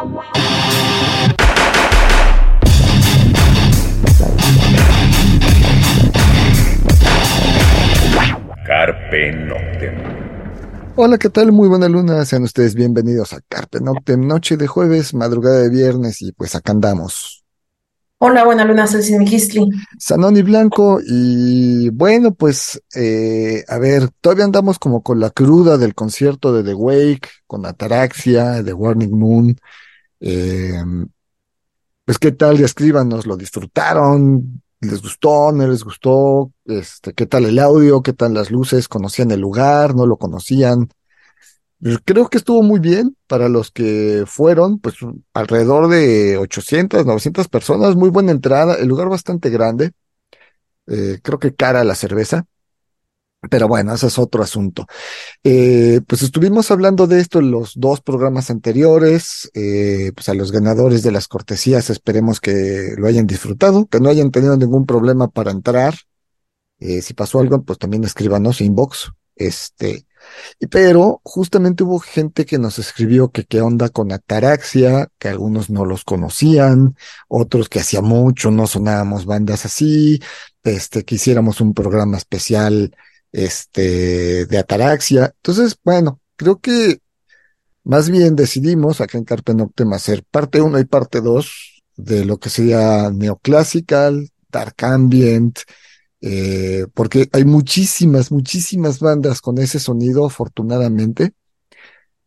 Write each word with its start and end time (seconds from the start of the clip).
Carpe 0.00 0.16
Noctem. 9.32 9.94
Hola, 10.96 11.18
¿qué 11.18 11.28
tal? 11.28 11.52
Muy 11.52 11.68
buena 11.68 11.86
luna. 11.86 12.24
Sean 12.24 12.44
ustedes 12.44 12.74
bienvenidos 12.74 13.34
a 13.34 13.42
Carpe 13.46 13.80
Noctem, 13.80 14.26
noche 14.26 14.56
de 14.56 14.66
jueves, 14.66 15.12
madrugada 15.12 15.58
de 15.58 15.68
viernes 15.68 16.22
y 16.22 16.32
pues 16.32 16.54
acá 16.54 16.72
andamos. 16.72 17.44
Hola, 18.16 18.44
buena 18.44 18.64
luna, 18.64 18.86
soy 18.86 19.02
Sinmigistli. 19.02 19.68
Sanoni 19.98 20.40
Blanco 20.40 21.00
y 21.06 21.90
bueno, 21.90 22.32
pues 22.32 22.82
eh, 22.94 23.64
a 23.68 23.78
ver, 23.78 24.08
todavía 24.22 24.46
andamos 24.46 24.78
como 24.78 25.02
con 25.02 25.20
la 25.20 25.28
cruda 25.28 25.76
del 25.76 25.94
concierto 25.94 26.54
de 26.54 26.64
The 26.64 26.74
Wake, 26.74 27.28
con 27.46 27.66
Ataraxia, 27.66 28.62
de 28.62 28.72
Warning 28.72 29.18
Moon. 29.18 29.58
Eh, 30.20 30.82
pues 32.04 32.18
qué 32.18 32.32
tal, 32.32 32.58
y 32.60 32.64
escríbanos, 32.64 33.26
¿lo 33.26 33.36
disfrutaron? 33.36 34.62
¿Les 34.80 35.00
gustó? 35.00 35.52
¿No 35.52 35.66
les 35.66 35.84
gustó? 35.84 36.52
Este, 36.64 37.12
¿qué 37.12 37.26
tal 37.26 37.44
el 37.44 37.58
audio? 37.58 38.02
¿Qué 38.02 38.12
tal 38.12 38.34
las 38.34 38.50
luces? 38.50 38.88
¿Conocían 38.88 39.30
el 39.30 39.40
lugar? 39.40 39.94
¿No 39.94 40.06
lo 40.06 40.16
conocían? 40.16 40.88
Creo 42.04 42.28
que 42.28 42.38
estuvo 42.38 42.62
muy 42.62 42.78
bien 42.78 43.16
para 43.26 43.48
los 43.48 43.70
que 43.70 44.24
fueron, 44.26 44.80
pues 44.80 44.96
alrededor 45.32 45.88
de 45.88 46.36
800, 46.36 47.06
900 47.06 47.48
personas, 47.48 47.96
muy 47.96 48.10
buena 48.10 48.32
entrada, 48.32 48.74
el 48.74 48.88
lugar 48.88 49.08
bastante 49.08 49.48
grande, 49.48 49.92
eh, 50.88 51.20
creo 51.22 51.38
que 51.38 51.54
cara 51.54 51.84
la 51.84 51.94
cerveza, 51.94 52.44
pero 53.48 53.68
bueno, 53.68 53.94
ese 53.94 54.08
es 54.08 54.18
otro 54.18 54.42
asunto. 54.42 54.86
Eh, 55.44 56.00
pues 56.06 56.22
estuvimos 56.22 56.70
hablando 56.70 57.06
de 57.06 57.20
esto 57.20 57.38
en 57.38 57.50
los 57.50 57.72
dos 57.76 58.00
programas 58.00 58.50
anteriores, 58.50 59.50
eh, 59.54 60.12
pues 60.14 60.28
a 60.28 60.34
los 60.34 60.52
ganadores 60.52 61.02
de 61.02 61.12
las 61.12 61.28
cortesías 61.28 61.88
esperemos 61.90 62.40
que 62.40 62.94
lo 62.98 63.06
hayan 63.06 63.26
disfrutado, 63.26 63.86
que 63.86 64.00
no 64.00 64.10
hayan 64.10 64.30
tenido 64.30 64.56
ningún 64.56 64.86
problema 64.86 65.28
para 65.28 65.50
entrar. 65.52 65.94
si 66.78 67.14
pasó 67.14 67.40
algo, 67.40 67.62
pues 67.62 67.78
también 67.78 68.04
escríbanos 68.04 68.60
inbox, 68.60 69.12
este, 69.36 70.06
pero 70.70 71.20
justamente 71.24 71.84
hubo 71.84 71.98
gente 71.98 72.44
que 72.46 72.58
nos 72.58 72.78
escribió 72.78 73.30
que 73.30 73.44
qué 73.44 73.60
onda 73.60 73.88
con 73.88 74.12
Ataraxia, 74.12 75.08
que 75.18 75.28
algunos 75.28 75.70
no 75.70 75.84
los 75.84 76.04
conocían, 76.04 76.96
otros 77.28 77.68
que 77.68 77.80
hacía 77.80 78.02
mucho 78.02 78.50
no 78.50 78.66
sonábamos 78.66 79.24
bandas 79.26 79.64
así, 79.64 80.20
este, 80.62 81.04
que 81.04 81.14
hiciéramos 81.16 81.60
un 81.60 81.74
programa 81.74 82.16
especial, 82.18 82.94
este, 83.32 84.46
de 84.46 84.58
Ataraxia. 84.58 85.32
Entonces, 85.36 85.76
bueno, 85.84 86.20
creo 86.36 86.60
que 86.60 87.00
más 87.84 88.10
bien 88.10 88.36
decidimos 88.36 89.00
acá 89.00 89.18
en 89.18 89.24
Carpe 89.24 89.54
Noctem 89.54 89.92
hacer 89.92 90.24
parte 90.30 90.60
1 90.60 90.78
y 90.78 90.84
parte 90.84 91.20
2 91.20 91.82
de 91.96 92.24
lo 92.24 92.38
que 92.38 92.50
sería 92.50 93.10
neoclassical, 93.10 94.30
dark 94.50 94.74
ambient, 94.84 95.58
eh, 96.20 96.86
porque 96.94 97.28
hay 97.32 97.44
muchísimas, 97.44 98.30
muchísimas 98.30 99.00
bandas 99.00 99.40
con 99.40 99.58
ese 99.58 99.80
sonido, 99.80 100.26
afortunadamente. 100.26 101.34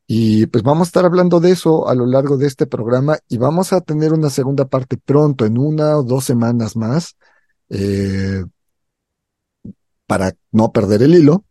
Y 0.06 0.48
pues 0.48 0.64
vamos 0.64 0.88
a 0.88 0.90
estar 0.90 1.06
hablando 1.06 1.40
de 1.40 1.52
eso 1.52 1.88
a 1.88 1.96
lo 1.96 2.06
largo 2.06 2.38
de 2.38 2.48
este 2.48 2.68
programa 2.68 3.18
y 3.30 3.38
vamos 3.38 3.72
a 3.74 3.82
tener 3.82 4.14
una 4.14 4.30
segunda 4.30 4.66
parte 4.66 4.98
pronto, 4.98 5.46
en 5.46 5.58
una 5.58 5.98
o 5.98 6.04
dos 6.04 6.26
semanas 6.26 6.76
más, 6.76 7.16
eh, 7.70 8.44
para 10.14 10.36
no 10.52 10.72
perder 10.72 11.02
el 11.02 11.16
hilo. 11.16 11.44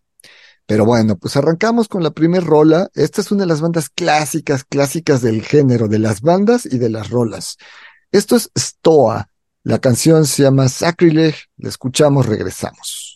Pero 0.66 0.84
bueno, 0.84 1.18
pues 1.18 1.36
arrancamos 1.36 1.88
con 1.88 2.04
la 2.04 2.12
primer 2.12 2.44
rola. 2.44 2.88
Esta 2.94 3.20
es 3.20 3.32
una 3.32 3.40
de 3.40 3.48
las 3.48 3.60
bandas 3.60 3.90
clásicas, 3.90 4.62
clásicas 4.62 5.20
del 5.20 5.42
género, 5.42 5.88
de 5.88 5.98
las 5.98 6.20
bandas 6.20 6.64
y 6.64 6.78
de 6.78 6.88
las 6.88 7.10
rolas. 7.10 7.56
Esto 8.12 8.36
es 8.36 8.52
Stoa 8.56 9.32
la 9.64 9.78
canción 9.78 10.26
se 10.26 10.42
llama 10.42 10.68
Sacrilege, 10.68 11.44
la 11.56 11.68
escuchamos, 11.68 12.26
regresamos. 12.26 13.11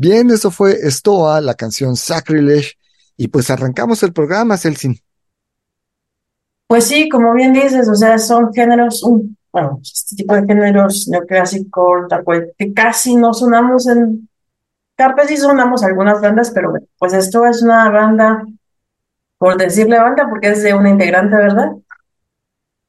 Bien, 0.00 0.30
eso 0.30 0.50
fue 0.50 0.78
Stoa, 0.90 1.42
la 1.42 1.52
canción 1.52 1.94
Sacrilege, 1.94 2.78
y 3.18 3.28
pues 3.28 3.50
arrancamos 3.50 4.02
el 4.02 4.14
programa, 4.14 4.56
Celsin. 4.56 4.98
Pues 6.66 6.86
sí, 6.86 7.06
como 7.10 7.34
bien 7.34 7.52
dices, 7.52 7.86
o 7.86 7.94
sea, 7.94 8.16
son 8.16 8.50
géneros, 8.54 9.02
un, 9.02 9.36
bueno, 9.52 9.78
este 9.82 10.16
tipo 10.16 10.34
de 10.34 10.46
géneros 10.46 11.06
neoclásico, 11.06 12.06
tal 12.08 12.24
cual, 12.24 12.50
que 12.56 12.72
casi 12.72 13.14
no 13.14 13.34
sonamos 13.34 13.88
en 13.88 14.26
Carpe 14.96 15.28
sí 15.28 15.36
sonamos 15.36 15.82
algunas 15.82 16.18
bandas, 16.22 16.50
pero 16.50 16.70
bueno, 16.70 16.86
pues 16.98 17.12
esto 17.12 17.44
es 17.44 17.60
una 17.60 17.90
banda, 17.90 18.42
por 19.36 19.58
decirle 19.58 19.98
banda, 19.98 20.30
porque 20.30 20.48
es 20.48 20.62
de 20.62 20.72
una 20.72 20.88
integrante, 20.88 21.36
¿verdad? 21.36 21.72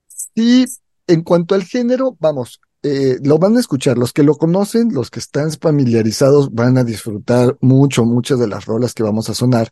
Sí, 0.08 0.66
en 1.08 1.24
cuanto 1.24 1.56
al 1.56 1.64
género, 1.64 2.16
vamos, 2.22 2.62
eh, 2.84 3.18
lo 3.24 3.38
van 3.38 3.58
a 3.58 3.60
escuchar. 3.60 3.98
Los 3.98 4.14
que 4.14 4.24
lo 4.24 4.36
conocen, 4.36 4.94
los 4.94 5.10
que 5.12 5.20
están 5.20 5.52
familiarizados, 5.52 6.54
van 6.54 6.78
a 6.78 6.84
disfrutar 6.84 7.58
mucho, 7.62 8.06
muchas 8.06 8.40
de 8.40 8.48
las 8.48 8.66
rolas 8.66 8.94
que 8.94 9.04
vamos 9.04 9.30
a 9.30 9.34
sonar. 9.34 9.72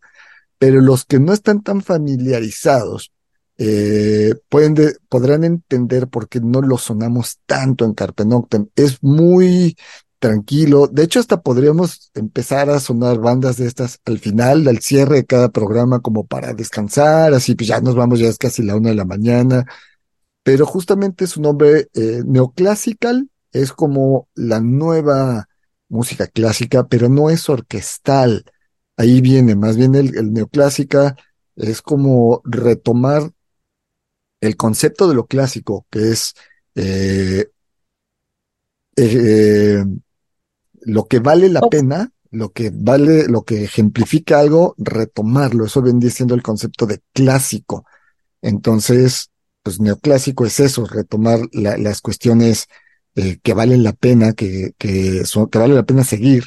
Pero 0.57 0.81
los 0.81 1.05
que 1.05 1.19
no 1.19 1.33
están 1.33 1.61
tan 1.61 1.81
familiarizados, 1.81 3.11
eh, 3.57 4.35
pueden 4.49 4.75
podrán 5.09 5.43
entender 5.43 6.07
por 6.07 6.29
qué 6.29 6.39
no 6.39 6.61
lo 6.61 6.77
sonamos 6.77 7.39
tanto 7.45 7.85
en 7.85 7.93
Carpe 7.93 8.25
Noctem. 8.25 8.67
Es 8.75 9.01
muy 9.03 9.77
tranquilo. 10.19 10.87
De 10.87 11.03
hecho, 11.03 11.19
hasta 11.19 11.41
podríamos 11.41 12.11
empezar 12.13 12.69
a 12.69 12.79
sonar 12.79 13.19
bandas 13.19 13.57
de 13.57 13.67
estas 13.67 13.99
al 14.05 14.19
final, 14.19 14.67
al 14.67 14.79
cierre 14.79 15.17
de 15.17 15.25
cada 15.25 15.49
programa, 15.49 16.01
como 16.01 16.25
para 16.27 16.53
descansar, 16.53 17.33
así 17.33 17.55
pues 17.55 17.69
ya 17.69 17.81
nos 17.81 17.95
vamos, 17.95 18.19
ya 18.19 18.27
es 18.27 18.37
casi 18.37 18.63
la 18.63 18.75
una 18.75 18.89
de 18.89 18.95
la 18.95 19.05
mañana 19.05 19.65
pero 20.43 20.65
justamente 20.65 21.27
su 21.27 21.41
nombre 21.41 21.89
eh, 21.93 22.23
neoclassical 22.25 23.29
es 23.51 23.71
como 23.71 24.27
la 24.35 24.59
nueva 24.59 25.47
música 25.89 26.27
clásica, 26.27 26.87
pero 26.87 27.09
no 27.09 27.29
es 27.29 27.49
orquestal. 27.49 28.45
Ahí 28.95 29.21
viene, 29.21 29.55
más 29.55 29.77
bien 29.77 29.95
el, 29.95 30.33
neoclásica 30.33 31.15
es 31.55 31.81
como 31.81 32.41
retomar 32.45 33.31
el 34.39 34.55
concepto 34.55 35.07
de 35.07 35.15
lo 35.15 35.25
clásico, 35.25 35.85
que 35.89 36.11
es 36.11 36.33
eh, 36.75 37.49
eh, 38.95 39.83
lo 40.81 41.07
que 41.07 41.19
vale 41.19 41.49
la 41.49 41.61
pena, 41.61 42.11
lo 42.31 42.51
que 42.51 42.71
vale, 42.73 43.27
lo 43.27 43.43
que 43.43 43.63
ejemplifica 43.63 44.39
algo, 44.39 44.75
retomarlo. 44.77 45.65
Eso 45.65 45.81
vendría 45.81 46.11
siendo 46.11 46.35
el 46.35 46.43
concepto 46.43 46.85
de 46.85 47.01
clásico. 47.13 47.85
Entonces, 48.41 49.31
pues 49.69 49.79
neoclásico 49.79 50.47
es 50.47 50.59
eso, 50.59 50.87
retomar 50.87 51.41
las 51.51 52.01
cuestiones 52.01 52.65
eh, 53.13 53.37
que 53.43 53.53
valen 53.53 53.83
la 53.83 53.93
pena, 53.93 54.33
que, 54.33 54.71
que, 54.79 55.25
son, 55.25 55.47
que 55.47 55.59
vale 55.59 55.75
la 55.75 55.83
pena 55.83 56.03
seguir. 56.03 56.45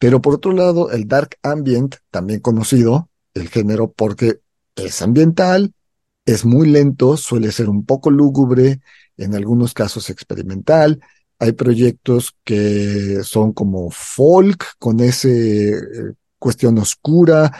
Pero 0.00 0.20
por 0.20 0.34
otro 0.34 0.50
lado, 0.50 0.90
el 0.90 1.06
dark 1.06 1.36
ambient, 1.44 1.94
también 2.10 2.40
conocido, 2.40 3.10
el 3.32 3.48
género, 3.48 3.92
porque 3.92 4.40
es 4.74 5.00
ambiental, 5.02 5.72
es 6.26 6.44
muy 6.44 6.68
lento, 6.68 7.16
suele 7.16 7.52
ser 7.52 7.68
un 7.68 7.86
poco 7.86 8.10
lúgubre, 8.10 8.80
en 9.18 9.36
algunos 9.36 9.72
casos 9.72 10.10
experimental. 10.10 11.00
Hay 11.38 11.52
proyectos 11.52 12.34
que 12.42 13.20
son 13.22 13.52
como 13.52 13.88
folk, 13.92 14.64
con 14.80 14.98
ese 14.98 15.68
eh, 15.74 15.78
cuestión 16.40 16.76
oscura. 16.78 17.52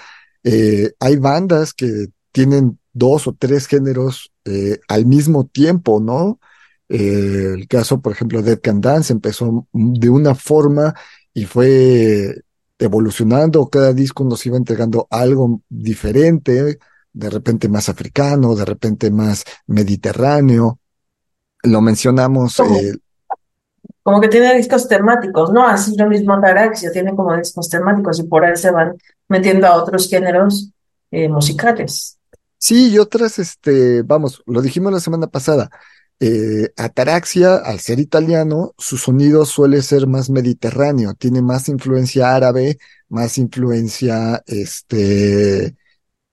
Eh, 0.42 0.90
hay 0.98 1.16
bandas 1.18 1.72
que 1.72 2.08
tienen 2.32 2.80
dos 2.94 3.26
o 3.26 3.34
tres 3.38 3.66
géneros 3.66 4.32
eh, 4.44 4.78
al 4.88 5.04
mismo 5.04 5.44
tiempo, 5.44 6.00
¿no? 6.00 6.38
Eh, 6.88 7.52
el 7.54 7.68
caso, 7.68 8.00
por 8.00 8.12
ejemplo, 8.12 8.40
de 8.40 8.50
Dead 8.50 8.60
Can 8.60 8.80
Dance 8.80 9.12
empezó 9.12 9.66
de 9.72 10.08
una 10.08 10.34
forma 10.34 10.94
y 11.34 11.44
fue 11.44 12.42
evolucionando, 12.78 13.68
cada 13.68 13.92
disco 13.92 14.24
nos 14.24 14.46
iba 14.46 14.56
entregando 14.56 15.06
algo 15.10 15.60
diferente, 15.68 16.78
de 17.12 17.30
repente 17.30 17.68
más 17.68 17.88
africano, 17.88 18.54
de 18.54 18.64
repente 18.64 19.10
más 19.10 19.44
mediterráneo. 19.66 20.78
Lo 21.64 21.80
mencionamos. 21.80 22.56
Como, 22.56 22.76
eh, 22.76 22.94
como 24.02 24.20
que 24.20 24.28
tiene 24.28 24.54
discos 24.54 24.86
temáticos, 24.86 25.52
¿no? 25.52 25.66
Así 25.66 25.96
lo 25.96 26.08
mismo 26.08 26.34
Ataraxia, 26.34 26.92
tiene 26.92 27.16
como 27.16 27.36
discos 27.36 27.68
temáticos 27.68 28.20
y 28.20 28.24
por 28.24 28.44
ahí 28.44 28.56
se 28.56 28.70
van 28.70 28.96
metiendo 29.28 29.66
a 29.66 29.82
otros 29.82 30.08
géneros 30.08 30.70
musicales. 31.10 32.18
Sí, 32.66 32.88
y 32.92 32.98
otras, 32.98 33.38
este, 33.38 34.00
vamos, 34.02 34.42
lo 34.46 34.62
dijimos 34.62 34.90
la 34.92 35.00
semana 35.00 35.26
pasada. 35.26 35.68
Eh, 36.18 36.70
Ataraxia, 36.78 37.56
al 37.56 37.78
ser 37.80 38.00
italiano, 38.00 38.74
su 38.78 38.96
sonido 38.96 39.44
suele 39.44 39.82
ser 39.82 40.06
más 40.06 40.30
mediterráneo, 40.30 41.12
tiene 41.14 41.42
más 41.42 41.68
influencia 41.68 42.34
árabe, 42.34 42.78
más 43.10 43.36
influencia, 43.36 44.42
este, 44.46 45.76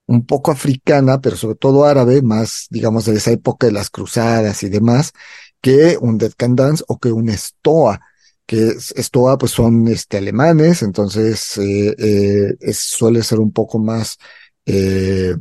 un 0.06 0.26
poco 0.26 0.52
africana, 0.52 1.20
pero 1.20 1.36
sobre 1.36 1.56
todo 1.56 1.84
árabe, 1.86 2.22
más, 2.22 2.66
digamos, 2.70 3.06
de 3.06 3.14
esa 3.16 3.32
época 3.32 3.66
de 3.68 3.74
las 3.74 3.90
cruzadas 3.90 4.62
y 4.62 4.70
demás, 4.70 5.12
que 5.60 5.98
un 6.00 6.18
Dead 6.18 6.32
Can 6.36 6.56
Dance 6.56 6.84
o 6.88 6.98
que 6.98 7.12
un 7.12 7.28
Stoa, 7.30 8.00
que 8.46 8.74
Stoa, 8.80 9.38
pues 9.38 9.52
son, 9.52 9.88
este, 9.88 10.18
alemanes, 10.18 10.82
entonces, 10.82 11.58
eh, 11.58 11.94
eh, 12.60 12.72
suele 12.74 13.22
ser 13.22 13.40
un 13.40 13.52
poco 13.52 13.78
más, 13.78 14.18
eh, 14.66 15.36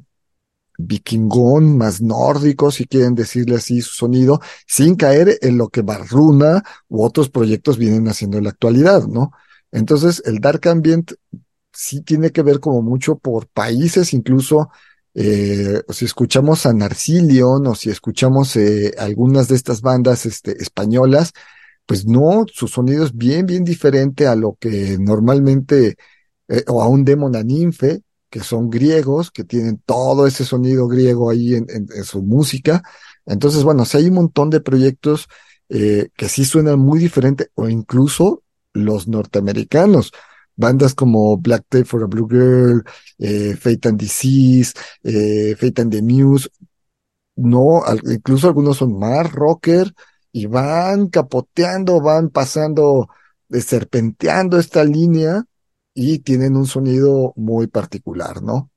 vikingón, 0.88 1.78
más 1.78 2.02
nórdico, 2.02 2.72
si 2.72 2.86
quieren 2.86 3.16
decirle 3.16 3.56
así 3.56 3.82
su 3.82 3.94
sonido, 3.94 4.40
sin 4.68 4.96
caer 4.96 5.38
en 5.42 5.58
lo 5.58 5.70
que 5.70 5.82
Barruna 5.82 6.64
u 6.90 7.04
otros 7.04 7.30
proyectos 7.30 7.78
vienen 7.78 8.08
haciendo 8.08 8.38
en 8.38 8.46
la 8.46 8.52
actualidad, 8.52 9.08
¿no? 9.08 9.32
Entonces, 9.72 10.22
el 10.26 10.40
Dark 10.40 10.68
Ambient 10.68 11.14
sí 11.74 12.02
tiene 12.02 12.32
que 12.32 12.42
ver 12.42 12.60
como 12.60 12.82
mucho 12.82 13.18
por 13.18 13.48
países, 13.48 14.14
incluso 14.14 14.70
eh, 15.14 15.82
si 15.90 16.06
escuchamos 16.06 16.66
a 16.66 16.74
Narcilion 16.74 17.68
o 17.68 17.76
si 17.76 17.90
escuchamos 17.90 18.56
eh, 18.56 18.94
algunas 18.98 19.48
de 19.48 19.56
estas 19.56 19.82
bandas 19.82 20.26
este, 20.26 20.62
españolas, 20.62 21.34
pues 21.86 22.06
no, 22.06 22.46
su 22.52 22.68
sonido 22.68 23.04
es 23.06 23.16
bien, 23.16 23.46
bien 23.46 23.64
diferente 23.64 24.28
a 24.28 24.36
lo 24.36 24.58
que 24.60 24.98
normalmente, 25.00 25.96
eh, 26.48 26.64
o 26.68 26.82
a 26.82 26.88
un 26.88 27.04
Demon 27.04 27.34
Ninfe, 27.46 28.02
que 28.32 28.40
son 28.40 28.70
griegos, 28.70 29.30
que 29.30 29.44
tienen 29.44 29.82
todo 29.86 30.26
ese 30.26 30.46
sonido 30.46 30.88
griego 30.88 31.30
ahí 31.30 31.56
en, 31.56 31.68
su 32.06 32.24
música. 32.24 32.82
Entonces, 33.26 33.64
bueno, 33.64 33.86
si 33.86 33.98
hay 33.98 34.08
un 34.08 34.16
montón 34.16 34.50
de 34.50 34.62
proyectos 34.62 35.28
eh, 35.70 36.10
que 36.16 36.30
sí 36.30 36.46
suenan 36.46 36.80
muy 36.80 37.00
diferente, 37.00 37.50
o 37.56 37.70
incluso 37.70 38.44
los 38.74 39.08
norteamericanos. 39.08 40.12
Bandas 40.56 40.94
como 40.96 41.38
Black 41.38 41.66
Tape 41.70 41.86
for 41.86 42.04
a 42.04 42.08
Blue 42.08 42.28
Girl, 42.30 42.84
eh, 43.20 43.56
Fate 43.56 43.90
and 43.90 44.00
Disease, 44.00 44.74
eh, 45.04 45.56
Fate 45.58 45.82
and 45.82 45.92
the 45.92 46.02
Muse, 46.02 46.50
no, 47.36 47.84
incluso 48.06 48.48
algunos 48.48 48.78
son 48.78 48.98
más 48.98 49.32
rocker 49.32 49.94
y 50.32 50.46
van 50.46 51.08
capoteando, 51.08 52.02
van 52.02 52.30
pasando, 52.30 53.10
serpenteando 53.50 54.58
esta 54.60 54.84
línea 54.84 55.46
y 55.94 56.20
tienen 56.20 56.56
un 56.56 56.66
sonido 56.66 57.34
muy 57.36 57.68
particular, 57.68 58.42
¿no? 58.42 58.70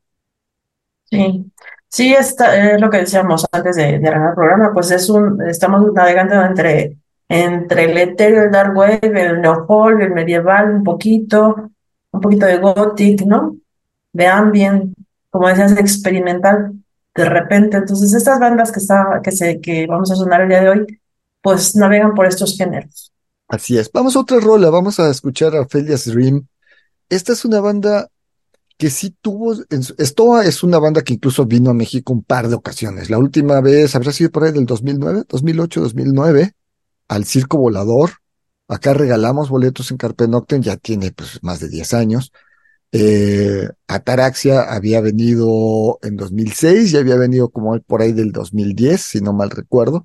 Sí, 1.11 1.51
sí, 1.89 2.13
está, 2.13 2.73
es 2.73 2.81
lo 2.81 2.91
que 2.91 2.99
decíamos 2.99 3.47
antes 3.53 3.77
de, 3.77 3.99
de 3.99 4.09
arrancar 4.09 4.31
el 4.31 4.35
programa, 4.35 4.73
pues 4.73 4.91
es 4.91 5.09
un, 5.09 5.41
estamos 5.47 5.93
navegando 5.93 6.35
entre, 6.43 6.99
entre 7.29 7.85
el 7.85 7.97
etéreo, 7.99 8.45
el 8.45 8.51
dark 8.51 8.77
wave, 8.77 9.01
el 9.03 9.41
neofolk, 9.41 10.01
el 10.01 10.11
medieval, 10.13 10.75
un 10.75 10.83
poquito, 10.83 11.71
un 12.11 12.21
poquito 12.21 12.47
de 12.47 12.59
gothic, 12.59 13.23
¿no? 13.27 13.57
De 14.13 14.27
ambient, 14.27 14.95
como 15.31 15.49
decías, 15.49 15.73
experimental, 15.79 16.73
de 17.15 17.25
repente. 17.25 17.77
Entonces, 17.77 18.13
estas 18.15 18.41
bandas 18.41 18.73
que, 18.73 18.81
está, 18.81 19.21
que, 19.23 19.33
se, 19.33 19.61
que 19.61 19.87
vamos 19.87 20.11
a 20.11 20.17
sonar 20.17 20.43
el 20.43 20.49
día 20.49 20.61
de 20.61 20.69
hoy, 20.69 21.01
pues 21.43 21.77
navegan 21.77 22.15
por 22.15 22.27
estos 22.27 22.57
géneros. 22.57 23.13
Así 23.49 23.77
es. 23.77 23.91
Vamos 23.93 24.17
a 24.17 24.21
otra 24.21 24.41
rola, 24.41 24.71
vamos 24.71 24.99
a 24.99 25.11
escuchar 25.11 25.55
a 25.55 25.61
Ophelia's 25.61 26.07
Dream 26.07 26.47
esta 27.09 27.33
es 27.33 27.45
una 27.45 27.61
banda 27.61 28.09
que 28.77 28.91
sí 28.91 29.15
tuvo, 29.21 29.55
esto 29.99 30.41
es 30.43 30.63
una 30.63 30.79
banda 30.79 31.03
que 31.03 31.15
incluso 31.15 31.47
vino 31.47 31.71
a 31.71 31.75
México 31.75 32.13
un 32.13 32.25
par 32.25 32.49
de 32.49 32.57
ocasiones. 32.57 33.09
La 33.09 33.19
última 33.19 33.61
vez 33.61 33.95
habrá 33.95 34.13
sido 34.13 34.31
por 34.31 34.45
ahí 34.45 34.53
del 34.53 34.67
2009, 34.67 35.25
2008, 35.29 35.81
2009, 35.81 36.53
al 37.09 37.25
Circo 37.25 37.59
Volador. 37.59 38.11
Acá 38.67 38.95
regalamos 38.95 39.49
boletos 39.49 39.91
en 39.91 39.99
Carpe 39.99 40.27
Noctem, 40.27 40.63
ya 40.63 40.77
tiene 40.77 41.13
pues 41.13 41.43
más 41.43 41.61
de 41.61 41.69
10 41.69 41.95
años. 41.95 42.33
Eh, 42.91 43.69
Ataraxia 43.87 44.63
había 44.63 45.01
venido 45.01 45.99
en 46.03 46.17
2006 46.17 46.93
y 46.93 46.97
había 46.97 47.17
venido 47.17 47.51
como 47.51 47.79
por 47.81 48.03
ahí 48.03 48.13
del 48.13 48.33
2010, 48.33 49.01
si 49.01 49.21
no 49.21 49.33
mal 49.33 49.51
recuerdo. 49.51 50.05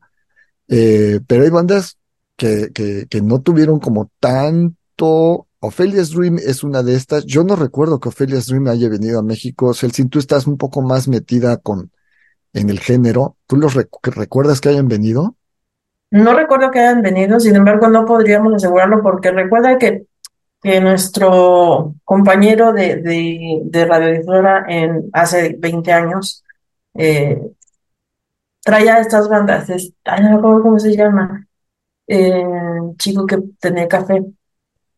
Eh, 0.68 1.22
pero 1.28 1.44
hay 1.44 1.50
bandas 1.50 1.98
que, 2.36 2.70
que 3.10 3.22
no 3.22 3.42
tuvieron 3.42 3.80
como 3.80 4.12
tanto 4.20 5.49
Ophelia's 5.62 6.12
Dream 6.12 6.38
es 6.38 6.64
una 6.64 6.84
de 6.84 6.96
estas. 6.96 7.26
Yo 7.26 7.44
no 7.44 7.56
recuerdo 7.56 8.00
que 8.00 8.10
Ophelia's 8.10 8.48
Dream 8.48 8.68
haya 8.68 8.90
venido 8.90 9.20
a 9.20 9.24
México. 9.24 9.74
Celsin, 9.74 10.10
tú 10.10 10.20
estás 10.20 10.48
un 10.48 10.58
poco 10.58 10.82
más 10.82 11.08
metida 11.08 11.58
con 11.58 11.92
en 12.54 12.70
el 12.70 12.80
género. 12.80 13.36
¿Tú 13.48 13.58
los 13.58 13.76
recuerdas 13.76 14.62
que 14.62 14.70
hayan 14.70 14.88
venido? 14.88 15.36
No 16.12 16.34
recuerdo 16.34 16.72
que 16.72 16.80
hayan 16.80 17.02
venido, 17.02 17.40
sin 17.40 17.56
embargo, 17.56 17.88
no 17.88 18.06
podríamos 18.06 18.54
asegurarlo 18.56 19.04
porque 19.04 19.32
recuerda 19.32 19.78
que 19.78 20.08
que 20.62 20.82
nuestro 20.82 21.96
compañero 22.04 22.74
de, 22.74 22.98
de, 22.98 23.62
de 23.64 23.86
radiodifusora 23.86 24.66
en 24.68 25.10
hace 25.14 25.56
20 25.58 25.92
años 25.92 26.44
eh, 26.96 27.40
traía 28.62 29.00
estas 29.00 29.30
bandas, 29.30 29.70
es, 29.70 29.94
ay, 30.04 30.24
no 30.24 30.30
me 30.32 30.36
acuerdo 30.36 30.62
cómo 30.62 30.80
se 30.80 30.96
llama, 30.96 31.48
eh, 32.08 32.44
chico 32.98 33.26
que 33.26 33.38
tenía 33.60 33.88
café 33.88 34.24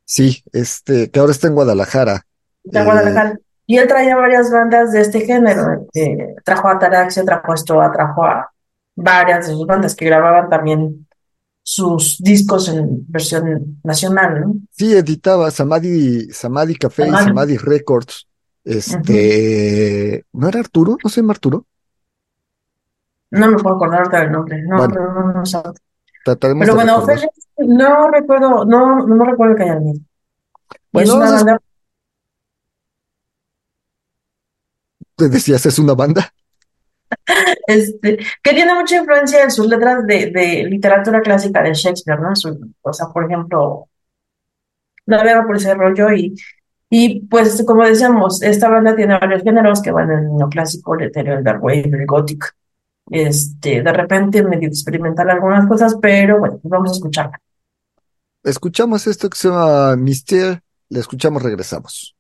Sí, 0.06 0.44
este, 0.52 1.10
que 1.10 1.20
ahora 1.20 1.32
está 1.32 1.48
en 1.48 1.56
Guadalajara. 1.56 2.26
de 2.64 2.80
Eh, 2.80 2.84
Guadalajara. 2.86 3.38
Y 3.66 3.78
él 3.78 3.88
traía 3.88 4.18
varias 4.18 4.52
bandas 4.52 4.92
de 4.92 5.02
este 5.02 5.22
género. 5.22 5.86
eh, 5.94 6.36
trajo 6.44 6.68
a 6.68 6.74
Ataraxia, 6.74 7.24
trajo 7.24 7.52
a 7.52 7.56
Estoa, 7.56 7.92
trajo 7.92 8.26
a 8.26 8.52
varias 8.96 9.48
de 9.48 9.54
sus 9.54 9.66
bandas 9.66 9.96
que 9.96 10.06
grababan 10.06 10.50
también 10.50 11.08
sus 11.64 12.18
discos 12.20 12.68
en 12.70 13.06
versión 13.08 13.80
nacional, 13.84 14.42
¿no? 14.42 14.56
sí, 14.72 14.94
editaba 14.94 15.50
Samadhi, 15.52 16.30
Samadhi 16.32 16.76
Café 16.76 17.08
y 17.08 17.12
Samadhi. 17.12 17.58
Records. 17.58 18.28
Este, 18.64 20.26
¿no 20.34 20.50
era 20.50 20.60
Arturo? 20.60 20.98
¿No 21.04 21.10
se 21.10 21.22
llama 21.22 21.34
Arturo? 21.34 21.66
No 23.32 23.48
me 23.48 23.58
puedo 23.58 23.76
acordar 23.76 24.10
del 24.10 24.32
nombre, 24.32 24.62
no, 24.64 24.78
Bueno. 24.78 24.94
pero 24.94 25.14
no, 25.14 25.34
no. 25.34 25.44
Trataremos 26.24 26.66
Pero 26.66 26.76
bueno, 26.76 27.04
no 27.58 28.12
recuerdo, 28.12 28.66
no, 28.66 29.08
no 29.08 29.26
recuerdo 29.26 29.56
que 29.56 29.64
haya 29.64 29.76
venido. 29.76 30.00
Y 30.94 31.02
es 31.02 31.10
Bueno, 31.10 31.16
una 31.16 31.32
banda, 31.32 31.60
Te 35.16 35.30
decías, 35.30 35.66
es 35.66 35.80
una 35.80 35.94
banda. 35.94 36.34
este, 37.68 38.18
que 38.42 38.54
tiene 38.54 38.74
mucha 38.74 38.98
influencia 38.98 39.44
en 39.44 39.52
sus 39.52 39.68
letras 39.68 40.06
de, 40.06 40.32
de 40.32 40.64
literatura 40.70 41.22
clásica 41.22 41.62
de 41.62 41.74
Shakespeare, 41.74 42.20
¿no? 42.20 42.36
Su- 42.36 42.74
o 42.82 42.94
sea, 42.94 43.08
por 43.08 43.26
ejemplo, 43.26 43.88
navega 45.06 45.46
por 45.46 45.58
ese 45.58 45.74
rollo 45.74 46.12
y, 46.12 46.36
y 46.90 47.22
pues 47.28 47.64
como 47.66 47.86
decíamos, 47.86 48.42
esta 48.42 48.70
banda 48.70 48.96
tiene 48.96 49.18
varios 49.20 49.44
géneros 49.44 49.82
que 49.82 49.92
van 49.92 50.12
en 50.12 50.20
el 50.20 50.36
neoclásico, 50.38 50.96
el 50.96 51.08
etéreo, 51.08 51.38
el 51.38 51.44
dark 51.44 51.64
wave, 51.64 51.90
el 51.92 52.06
gothic, 52.06 52.56
este, 53.10 53.82
de 53.82 53.94
repente 53.94 54.44
medio 54.44 54.68
experimental 54.68 55.30
algunas 55.30 55.68
cosas, 55.68 55.96
pero 56.02 56.40
bueno, 56.40 56.60
vamos 56.64 56.92
a 56.92 56.94
escucharla. 56.94 57.42
Escuchamos 58.44 59.06
esto 59.08 59.30
que 59.30 59.38
se 59.38 59.50
llama 59.50 59.96
Mister, 59.96 60.62
le 60.90 61.00
escuchamos, 61.00 61.44
regresamos. 61.44 62.16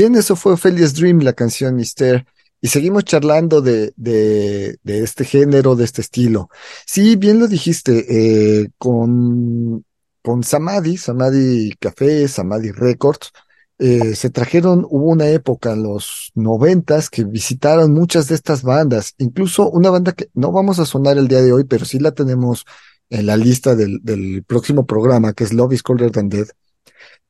Bien, 0.00 0.14
eso 0.14 0.34
fue 0.34 0.54
Ophelia's 0.54 0.94
Dream, 0.94 1.18
la 1.18 1.34
canción 1.34 1.76
Mister. 1.76 2.24
Y 2.62 2.68
seguimos 2.68 3.04
charlando 3.04 3.60
de, 3.60 3.92
de, 3.96 4.78
este 4.82 5.26
género, 5.26 5.76
de 5.76 5.84
este 5.84 6.00
estilo. 6.00 6.48
Sí, 6.86 7.16
bien 7.16 7.38
lo 7.38 7.46
dijiste, 7.46 8.06
eh, 8.08 8.70
con, 8.78 9.84
con 10.22 10.42
Samadhi, 10.42 10.96
Samadhi 10.96 11.74
Café, 11.78 12.28
Samadhi 12.28 12.70
Records, 12.70 13.30
eh, 13.78 14.14
se 14.14 14.30
trajeron, 14.30 14.86
hubo 14.88 15.10
una 15.10 15.28
época 15.28 15.74
en 15.74 15.82
los 15.82 16.32
noventas 16.34 17.10
que 17.10 17.24
visitaron 17.24 17.92
muchas 17.92 18.26
de 18.28 18.36
estas 18.36 18.62
bandas, 18.62 19.14
incluso 19.18 19.68
una 19.68 19.90
banda 19.90 20.12
que 20.12 20.30
no 20.32 20.50
vamos 20.50 20.78
a 20.78 20.86
sonar 20.86 21.18
el 21.18 21.28
día 21.28 21.42
de 21.42 21.52
hoy, 21.52 21.64
pero 21.64 21.84
sí 21.84 21.98
la 21.98 22.12
tenemos 22.12 22.64
en 23.10 23.26
la 23.26 23.36
lista 23.36 23.74
del, 23.74 24.00
del 24.02 24.44
próximo 24.44 24.86
programa, 24.86 25.34
que 25.34 25.44
es 25.44 25.52
Love 25.52 25.74
is 25.74 25.82
Colder 25.82 26.10
Than 26.10 26.30
Dead. 26.30 26.46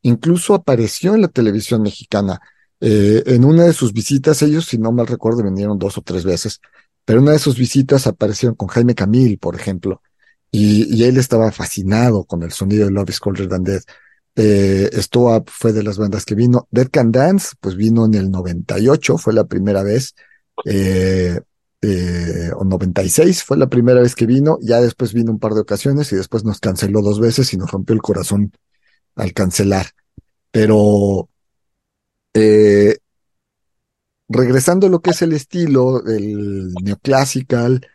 Incluso 0.03 0.55
apareció 0.55 1.17
en 1.17 1.23
la 1.23 1.29
televisión 1.29 1.83
mexicana. 1.83 2.41
Eh, 2.81 3.23
en 3.27 3.45
una 3.45 3.65
de 3.65 3.73
sus 3.73 3.93
visitas, 3.93 4.43
ellos, 4.43 4.67
si 4.67 4.79
no 4.79 4.93
mal 4.93 5.07
recuerdo, 5.07 5.43
vinieron 5.43 5.79
dos 5.79 5.99
o 5.99 6.03
tres 6.03 6.25
veces, 6.25 6.61
pero 7.05 7.19
en 7.19 7.25
una 7.25 7.33
de 7.33 7.39
sus 7.39 7.59
visitas 7.59 8.07
aparecieron 8.07 8.57
con 8.57 8.69
Jaime 8.69 8.95
Camil, 8.95 9.39
por 9.39 9.55
ejemplo, 9.55 10.03
y, 10.51 10.95
y 10.95 11.05
él 11.05 11.17
estaba 11.19 11.53
fascinado 11.53 12.25
con 12.25 12.43
el 12.43 12.53
sonido 12.53 12.87
de 12.87 12.93
Love 12.93 13.11
is 13.11 13.21
Colder 13.21 13.49
Than 13.49 13.65
Dead. 13.65 13.83
Eh, 14.37 14.91
fue 15.47 15.73
de 15.73 15.83
las 15.83 15.99
bandas 15.99 16.25
que 16.25 16.35
vino. 16.35 16.67
Dead 16.71 16.89
Can 16.91 17.13
Dance, 17.13 17.55
pues 17.61 17.77
vino 17.77 18.07
en 18.07 18.15
el 18.15 18.31
98, 18.31 19.19
fue 19.19 19.33
la 19.35 19.45
primera 19.45 19.83
vez. 19.83 20.15
Eh, 20.65 21.41
eh, 21.83 22.51
o 22.57 22.65
96 22.65 23.43
fue 23.43 23.57
la 23.57 23.69
primera 23.69 24.01
vez 24.01 24.15
que 24.15 24.27
vino. 24.27 24.59
Ya 24.63 24.81
después 24.81 25.13
vino 25.13 25.33
un 25.33 25.39
par 25.39 25.55
de 25.55 25.61
ocasiones 25.61 26.13
y 26.13 26.17
después 26.17 26.45
nos 26.45 26.61
canceló 26.61 27.03
dos 27.03 27.21
veces 27.21 27.53
y 27.53 27.57
nos 27.57 27.71
rompió 27.71 27.95
el 27.95 28.03
corazón 28.03 28.53
al 29.17 29.33
cancelar. 29.33 29.87
Pero 30.51 31.29
eh, 32.35 32.97
regresando 34.29 34.87
a 34.87 34.91
lo 34.91 35.01
que 35.01 35.11
es 35.11 35.23
el 35.23 35.33
estilo, 35.33 36.07
el 36.07 36.73
neoclassical, 36.83 37.87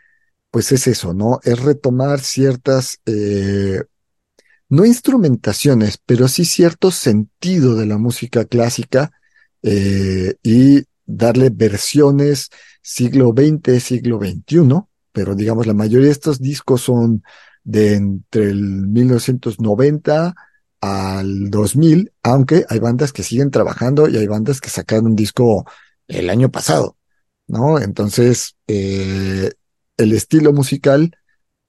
pues 0.52 0.72
es 0.72 0.88
eso, 0.88 1.14
¿no? 1.14 1.40
Es 1.44 1.60
retomar 1.62 2.20
ciertas 2.20 3.00
eh, 3.06 3.82
no 4.70 4.86
instrumentaciones, 4.86 6.00
pero 6.06 6.28
sí 6.28 6.46
cierto 6.46 6.92
sentido 6.92 7.76
de 7.76 7.86
la 7.86 7.98
música 7.98 8.46
clásica 8.46 9.12
eh, 9.64 10.36
y 10.44 10.84
darle 11.06 11.50
versiones 11.50 12.50
siglo 12.82 13.34
XX, 13.36 13.84
siglo 13.84 14.20
XXI, 14.20 14.82
pero 15.12 15.36
digamos 15.36 15.68
la 15.68 15.74
mayoría 15.74 16.08
de 16.08 16.12
estos 16.12 16.40
discos 16.40 16.82
son 16.82 17.24
de 17.64 17.96
entre 17.96 18.50
el 18.50 18.88
1990 18.88 20.36
al 20.86 21.50
2000, 21.50 22.12
aunque 22.24 22.66
hay 22.70 22.80
bandas 22.80 23.14
que 23.14 23.24
siguen 23.24 23.52
trabajando 23.52 24.08
y 24.08 24.18
hay 24.18 24.28
bandas 24.28 24.62
que 24.62 24.70
sacaron 24.70 25.08
un 25.08 25.16
disco 25.16 25.66
el 26.08 26.30
año 26.30 26.50
pasado, 26.52 26.98
¿no? 27.48 27.80
Entonces, 27.80 28.56
eh, 28.68 29.52
el 29.98 30.14
estilo 30.14 30.54
musical 30.54 31.12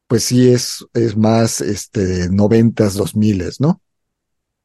pues 0.08 0.24
sí 0.24 0.52
es, 0.52 0.86
es 0.94 1.16
más 1.16 1.60
este 1.60 2.28
noventas, 2.30 2.94
dos 2.94 3.16
miles, 3.16 3.60
¿no? 3.60 3.80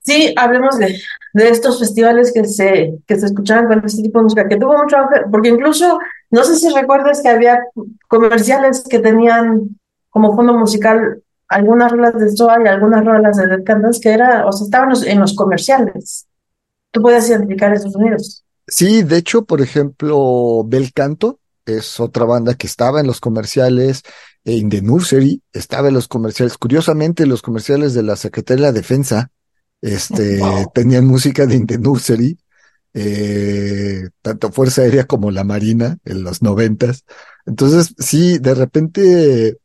Sí, 0.04 0.34
hablemos 0.36 0.78
de, 0.80 1.00
de 1.34 1.50
estos 1.50 1.80
festivales 1.80 2.32
que 2.34 2.44
se, 2.46 3.00
que 3.06 3.20
se 3.20 3.28
escuchaban 3.28 3.68
con 3.68 3.86
este 3.86 4.02
tipo 4.02 4.20
de 4.20 4.24
música, 4.24 4.48
que 4.48 4.58
tuvo 4.58 4.76
mucho 4.78 4.98
auge, 4.98 5.22
porque 5.32 5.50
incluso, 5.50 6.00
no 6.32 6.44
sé 6.44 6.56
si 6.56 6.70
recuerdas 6.74 7.22
que 7.22 7.30
había 7.30 7.60
comerciales 8.08 8.84
que 8.90 9.00
tenían 9.00 9.80
como 10.10 10.36
fondo 10.36 10.54
musical 10.54 11.22
algunas 11.52 11.92
rolas 11.92 12.14
de 12.16 12.30
Soa 12.32 12.58
y 12.64 12.68
algunas 12.68 13.06
rolas 13.06 13.38
de 13.38 13.48
Dead 13.48 13.64
Candas 13.64 14.00
que 14.00 14.10
era, 14.10 14.46
o 14.48 14.52
sea, 14.52 14.66
estaban 14.66 14.90
los, 14.90 15.06
en 15.06 15.20
los 15.20 15.36
comerciales. 15.36 16.28
Tú 16.92 17.02
puedes 17.02 17.30
identificar 17.30 17.74
esos 17.74 17.94
sonidos. 17.94 18.44
Sí, 18.68 19.04
de 19.04 19.18
hecho, 19.18 19.44
por 19.44 19.62
ejemplo, 19.62 20.64
Bel 20.66 20.94
Canto 20.94 21.40
es 21.66 22.00
otra 22.00 22.26
banda 22.26 22.56
que 22.56 22.68
estaba 22.68 23.02
en 23.02 23.08
los 23.08 23.20
comerciales, 23.20 24.04
In 24.44 24.70
the 24.70 24.82
Nursery 24.82 25.44
estaba 25.54 25.90
en 25.90 25.94
los 25.94 26.08
comerciales. 26.08 26.58
Curiosamente, 26.58 27.26
los 27.26 27.42
comerciales 27.42 27.94
de 27.94 28.04
la 28.04 28.16
Secretaría 28.16 28.66
de 28.66 28.72
la 28.72 28.74
Defensa 28.74 29.32
este, 29.82 30.42
tenían 30.74 31.06
música 31.06 31.46
de 31.46 31.56
In 31.56 31.68
the 31.68 31.78
Nursery, 31.78 32.40
eh, 32.94 34.10
tanto 34.22 34.52
Fuerza 34.52 34.82
Aérea 34.82 35.06
como 35.06 35.32
la 35.32 35.44
Marina 35.44 35.98
en 36.06 36.24
los 36.24 36.42
noventas. 36.42 37.06
Entonces, 37.46 37.94
sí, 38.00 38.40
de 38.40 38.56
repente, 38.56 39.58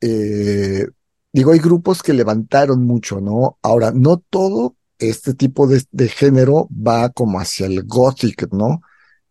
eh, 0.00 0.86
digo, 1.32 1.52
hay 1.52 1.58
grupos 1.58 2.02
que 2.02 2.12
levantaron 2.12 2.84
mucho, 2.84 3.20
¿no? 3.20 3.58
Ahora, 3.62 3.92
no 3.92 4.18
todo 4.18 4.76
este 4.98 5.34
tipo 5.34 5.66
de, 5.66 6.08
género 6.08 6.68
va 6.70 7.10
como 7.10 7.40
hacia 7.40 7.66
el 7.66 7.84
gothic, 7.84 8.52
¿no? 8.52 8.82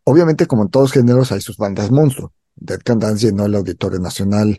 Obviamente, 0.04 0.48
como 0.48 0.64
en 0.64 0.70
todos 0.70 0.92
géneros, 0.92 1.32
hay 1.32 1.42
sus 1.42 1.58
bandas 1.58 1.92
monstruo. 1.92 2.34
Dead 2.56 2.80
Can 2.84 3.00
Dance 3.00 3.28
llenó 3.28 3.46
el 3.46 3.56
Auditorio 3.56 4.00
Nacional 4.00 4.58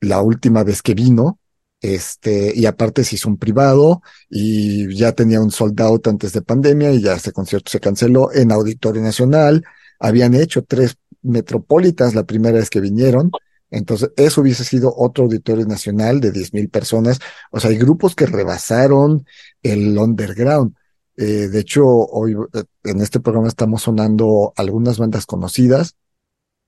la 0.00 0.22
última 0.22 0.64
vez 0.64 0.82
que 0.82 0.94
vino, 0.94 1.38
este, 1.80 2.52
y 2.54 2.66
aparte 2.66 3.04
se 3.04 3.16
hizo 3.16 3.28
un 3.28 3.38
privado 3.38 4.02
y 4.28 4.94
ya 4.94 5.12
tenía 5.12 5.40
un 5.40 5.50
sold 5.50 5.80
out 5.80 6.08
antes 6.08 6.32
de 6.32 6.42
pandemia 6.42 6.92
y 6.92 7.00
ya 7.02 7.14
ese 7.14 7.32
concierto 7.32 7.70
se 7.70 7.80
canceló 7.80 8.32
en 8.32 8.52
Auditorio 8.52 9.02
Nacional. 9.02 9.64
Habían 9.98 10.34
hecho 10.34 10.62
tres 10.62 10.96
Metropolitas 11.22 12.14
la 12.14 12.24
primera 12.24 12.58
vez 12.58 12.70
que 12.70 12.80
vinieron. 12.80 13.30
Entonces, 13.70 14.10
eso 14.16 14.40
hubiese 14.40 14.64
sido 14.64 14.92
otro 14.96 15.24
auditorio 15.24 15.64
nacional 15.64 16.20
de 16.20 16.32
diez 16.32 16.52
mil 16.52 16.68
personas. 16.68 17.20
O 17.50 17.60
sea, 17.60 17.70
hay 17.70 17.78
grupos 17.78 18.14
que 18.14 18.26
rebasaron 18.26 19.26
el 19.62 19.96
underground. 19.96 20.74
Eh, 21.16 21.48
de 21.48 21.60
hecho, 21.60 21.86
hoy 21.86 22.34
eh, 22.52 22.64
en 22.84 23.00
este 23.00 23.20
programa 23.20 23.48
estamos 23.48 23.82
sonando 23.82 24.52
algunas 24.56 24.98
bandas 24.98 25.26
conocidas. 25.26 25.96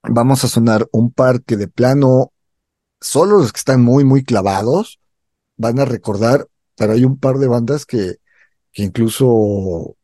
Vamos 0.03 0.45
a 0.45 0.49
sonar 0.49 0.89
un 0.93 1.13
par 1.13 1.43
que 1.43 1.57
de 1.57 1.69
plano, 1.69 2.33
solo 3.01 3.39
los 3.39 3.53
que 3.53 3.59
están 3.59 3.83
muy, 3.83 4.05
muy 4.05 4.25
clavados 4.25 5.01
van 5.57 5.79
a 5.79 5.85
recordar, 5.85 6.49
pero 6.77 6.93
hay 6.93 7.05
un 7.05 7.19
par 7.19 7.39
de 7.39 7.47
bandas 7.47 7.87
que, 7.87 8.17
que 8.73 8.83
incluso, 8.83 9.97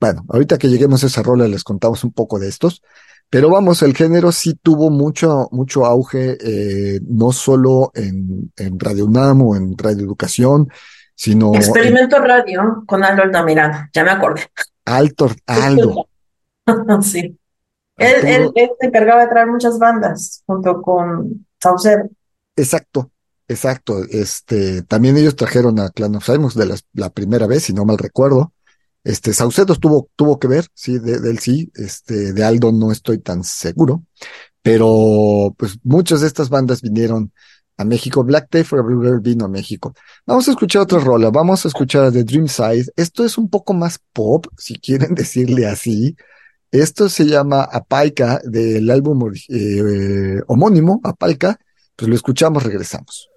bueno, 0.00 0.24
ahorita 0.28 0.58
que 0.58 0.68
lleguemos 0.68 1.04
a 1.04 1.06
esa 1.06 1.22
rola 1.22 1.48
les 1.48 1.64
contamos 1.64 2.04
un 2.04 2.12
poco 2.12 2.38
de 2.38 2.48
estos, 2.48 2.82
pero 3.28 3.50
vamos, 3.50 3.82
el 3.82 3.94
género 3.94 4.30
sí 4.32 4.54
tuvo 4.62 4.90
mucho, 4.90 5.48
mucho 5.50 5.84
auge, 5.84 6.36
eh, 6.40 7.00
no 7.08 7.32
solo 7.32 7.90
en, 7.94 8.52
en 8.56 8.78
Radio 8.78 9.06
UNAM 9.06 9.42
o 9.42 9.56
en 9.56 9.76
Radio 9.76 10.04
Educación, 10.04 10.68
sino... 11.14 11.54
Experimento 11.54 12.18
Radio 12.18 12.84
con 12.86 13.02
Aldo 13.02 13.22
Altamirano, 13.22 13.88
ya 13.92 14.04
me 14.04 14.10
acordé. 14.10 14.42
Alto, 14.84 15.30
Aldo. 15.46 16.08
sí. 17.02 17.36
Él, 17.96 18.26
él, 18.26 18.50
él, 18.54 18.70
se 18.78 18.86
encargaba 18.86 19.22
de 19.22 19.28
traer 19.28 19.46
muchas 19.46 19.78
bandas 19.78 20.42
junto 20.46 20.82
con 20.82 21.46
Saucedo. 21.60 22.10
Exacto, 22.54 23.10
exacto. 23.48 24.04
Este, 24.10 24.82
también 24.82 25.16
ellos 25.16 25.34
trajeron 25.34 25.80
a 25.80 25.88
Clan 25.88 26.14
of 26.14 26.24
Simons 26.24 26.54
de 26.54 26.66
la, 26.66 26.76
la, 26.92 27.10
primera 27.10 27.46
vez, 27.46 27.64
si 27.64 27.72
no 27.72 27.84
mal 27.84 27.98
recuerdo. 27.98 28.52
Este, 29.06 29.32
Saucedo 29.32 29.76
tuvo, 29.76 30.10
tuvo 30.16 30.40
que 30.40 30.48
ver, 30.48 30.66
sí, 30.74 30.98
de, 30.98 31.30
él 31.30 31.38
sí. 31.38 31.70
Este, 31.76 32.32
de 32.32 32.42
Aldo 32.42 32.72
no 32.72 32.90
estoy 32.90 33.18
tan 33.18 33.44
seguro. 33.44 34.02
Pero, 34.62 35.54
pues, 35.56 35.78
muchas 35.84 36.22
de 36.22 36.26
estas 36.26 36.48
bandas 36.48 36.82
vinieron 36.82 37.32
a 37.76 37.84
México. 37.84 38.24
Black 38.24 38.48
Day 38.50 38.64
for 38.64 38.84
Girl 38.84 39.20
vino 39.20 39.44
a 39.44 39.48
México. 39.48 39.94
Vamos 40.26 40.48
a 40.48 40.50
escuchar 40.50 40.82
otra 40.82 40.98
rola. 40.98 41.30
Vamos 41.30 41.64
a 41.64 41.68
escuchar 41.68 42.02
a 42.02 42.10
The 42.10 42.24
Dream 42.24 42.48
Side. 42.48 42.86
Esto 42.96 43.24
es 43.24 43.38
un 43.38 43.48
poco 43.48 43.74
más 43.74 44.00
pop, 44.12 44.46
si 44.58 44.74
quieren 44.74 45.14
decirle 45.14 45.66
así. 45.66 46.16
Esto 46.72 47.08
se 47.08 47.26
llama 47.26 47.62
Apalca 47.62 48.40
del 48.42 48.90
álbum 48.90 49.32
eh, 49.50 50.40
homónimo, 50.48 51.00
Apalca. 51.04 51.60
Pues 51.94 52.08
lo 52.08 52.16
escuchamos, 52.16 52.64
regresamos. 52.64 53.28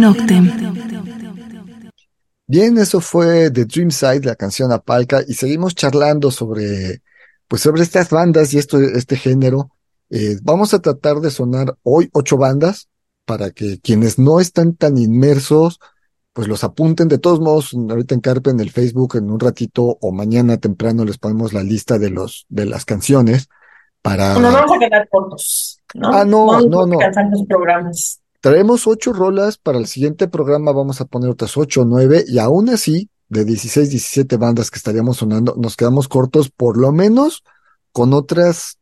Noctem. 0.00 0.50
Bien, 2.46 2.78
eso 2.78 3.00
fue 3.00 3.50
The 3.50 3.66
Dream 3.66 3.90
Side, 3.90 4.22
la 4.22 4.34
canción 4.34 4.72
Apalca, 4.72 5.22
y 5.28 5.34
seguimos 5.34 5.74
charlando 5.74 6.30
sobre, 6.30 7.02
pues 7.46 7.62
sobre 7.62 7.82
estas 7.82 8.08
bandas 8.08 8.54
y 8.54 8.58
esto, 8.58 8.80
este 8.80 9.16
género. 9.16 9.70
Eh, 10.08 10.38
vamos 10.42 10.72
a 10.74 10.80
tratar 10.80 11.20
de 11.20 11.30
sonar 11.30 11.76
hoy 11.82 12.08
ocho 12.12 12.38
bandas 12.38 12.88
para 13.24 13.50
que 13.50 13.78
quienes 13.78 14.18
no 14.18 14.40
están 14.40 14.74
tan 14.74 14.96
inmersos, 14.96 15.78
pues 16.32 16.48
los 16.48 16.64
apunten. 16.64 17.08
De 17.08 17.18
todos 17.18 17.38
modos, 17.38 17.74
ahorita 17.74 18.14
en 18.14 18.20
Carpe, 18.20 18.50
en 18.50 18.60
el 18.60 18.70
Facebook, 18.70 19.16
en 19.16 19.30
un 19.30 19.38
ratito 19.38 19.98
o 20.00 20.10
mañana 20.10 20.56
temprano 20.56 21.04
les 21.04 21.18
ponemos 21.18 21.52
la 21.52 21.62
lista 21.62 21.98
de 21.98 22.10
los, 22.10 22.46
de 22.48 22.64
las 22.64 22.84
canciones 22.84 23.48
para. 24.02 24.38
Nos 24.38 24.54
vamos 24.54 24.72
a 24.76 24.78
quedar 24.78 25.08
cortos, 25.08 25.78
¿no? 25.94 26.08
Ah, 26.08 26.24
no, 26.24 26.60
no, 26.62 26.86
no. 26.86 26.98
alcanzar 26.98 27.26
los 27.30 27.44
programas. 27.46 28.19
Traemos 28.40 28.86
ocho 28.86 29.12
rolas, 29.12 29.58
para 29.58 29.78
el 29.78 29.86
siguiente 29.86 30.26
programa 30.26 30.72
vamos 30.72 31.00
a 31.00 31.04
poner 31.04 31.30
otras 31.30 31.56
ocho 31.56 31.82
o 31.82 31.84
nueve, 31.84 32.24
y 32.26 32.38
aún 32.38 32.70
así, 32.70 33.10
de 33.28 33.44
16, 33.44 33.90
17 33.90 34.36
bandas 34.38 34.70
que 34.70 34.78
estaríamos 34.78 35.18
sonando, 35.18 35.54
nos 35.56 35.76
quedamos 35.76 36.08
cortos 36.08 36.50
por 36.50 36.78
lo 36.78 36.90
menos 36.90 37.44
con 37.92 38.14
otras 38.14 38.78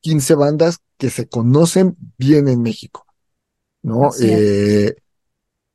15 0.00 0.34
bandas 0.34 0.78
que 0.96 1.10
se 1.10 1.28
conocen 1.28 1.96
bien 2.18 2.48
en 2.48 2.62
México, 2.62 3.06
¿no? 3.82 4.10
Eh, 4.20 4.94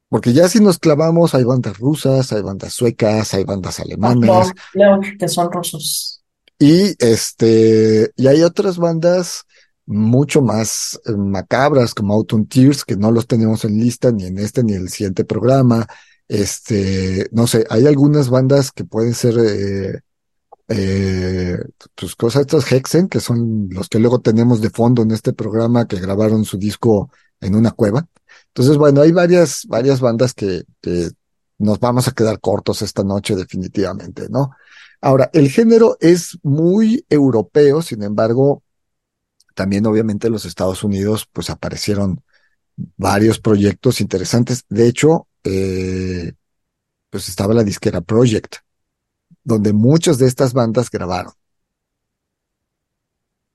porque 0.10 0.32
ya 0.32 0.48
si 0.48 0.62
nos 0.62 0.80
clavamos, 0.80 1.36
hay 1.36 1.44
bandas 1.44 1.78
rusas, 1.78 2.32
hay 2.32 2.42
bandas 2.42 2.74
suecas, 2.74 3.34
hay 3.34 3.44
bandas 3.44 3.82
alemanas, 3.82 4.52
Leo, 4.74 5.00
que 5.20 5.28
son 5.28 5.52
rusos. 5.52 6.24
y 6.58 6.96
este, 7.04 8.12
y 8.16 8.28
hay 8.28 8.44
otras 8.44 8.78
bandas 8.78 9.47
mucho 9.88 10.42
más 10.42 11.00
eh, 11.06 11.14
macabras 11.14 11.96
como 11.96 12.14
Autumn 12.14 12.46
Tears, 12.48 12.86
que 12.86 12.98
no 12.98 13.12
los 13.12 13.26
tenemos 13.26 13.66
en 13.66 13.80
lista 13.80 14.12
ni 14.12 14.26
en 14.26 14.38
este 14.38 14.64
ni 14.64 14.74
en 14.74 14.84
el 14.84 14.90
siguiente 14.90 15.26
programa. 15.26 15.88
Este, 16.28 17.28
no 17.32 17.48
sé, 17.48 17.66
hay 17.70 17.88
algunas 17.88 18.30
bandas 18.30 18.72
que 18.72 18.84
pueden 18.84 19.14
ser, 19.14 19.36
eh, 19.40 20.02
eh, 20.68 21.58
pues 21.96 22.16
cosas 22.16 22.42
estos 22.42 22.70
Hexen, 22.72 23.08
que 23.08 23.22
son 23.22 23.70
los 23.72 23.88
que 23.88 24.00
luego 24.00 24.20
tenemos 24.20 24.62
de 24.62 24.70
fondo 24.70 25.02
en 25.04 25.12
este 25.12 25.34
programa, 25.34 25.88
que 25.88 26.00
grabaron 26.00 26.44
su 26.44 26.58
disco 26.58 27.10
en 27.40 27.56
una 27.56 27.72
cueva. 27.72 28.06
Entonces, 28.48 28.78
bueno, 28.78 29.02
hay 29.02 29.14
varias, 29.14 29.66
varias 29.68 30.02
bandas 30.02 30.34
que, 30.34 30.66
que 30.82 31.10
nos 31.60 31.80
vamos 31.80 32.08
a 32.08 32.12
quedar 32.12 32.42
cortos 32.42 32.82
esta 32.82 33.04
noche 33.04 33.36
definitivamente, 33.36 34.28
¿no? 34.30 34.52
Ahora, 35.00 35.30
el 35.34 35.50
género 35.50 35.96
es 36.02 36.38
muy 36.44 37.06
europeo, 37.10 37.82
sin 37.82 38.04
embargo, 38.04 38.64
también 39.58 39.88
obviamente 39.88 40.28
en 40.28 40.34
los 40.34 40.46
Estados 40.46 40.84
Unidos 40.84 41.28
pues 41.34 41.50
aparecieron 41.50 42.22
varios 42.96 43.40
proyectos 43.40 44.02
interesantes. 44.02 44.66
De 44.70 44.88
hecho, 44.88 45.28
eh, 45.44 46.34
pues 47.10 47.28
estaba 47.28 47.56
la 47.56 47.64
disquera 47.64 48.02
Project, 48.02 48.58
donde 49.44 49.74
muchas 49.74 50.20
de 50.20 50.28
estas 50.28 50.54
bandas 50.54 50.92
grabaron. 50.92 51.34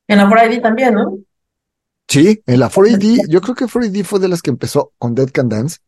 En 0.09 0.19
la 0.19 0.29
Friday 0.29 0.61
también, 0.61 0.95
¿no? 0.95 1.19
Sí, 2.09 2.43
en 2.47 2.59
la 2.59 2.69
4AD, 2.69 3.29
yo 3.29 3.41
creo 3.41 3.55
que 3.55 3.67
4AD 3.67 4.05
fue 4.05 4.19
de 4.19 4.29
las 4.29 4.43
que 4.43 4.51
empezó 4.51 4.93
con 4.99 5.15
Dead 5.15 5.31
Can 5.31 5.49
Dance, 5.49 5.79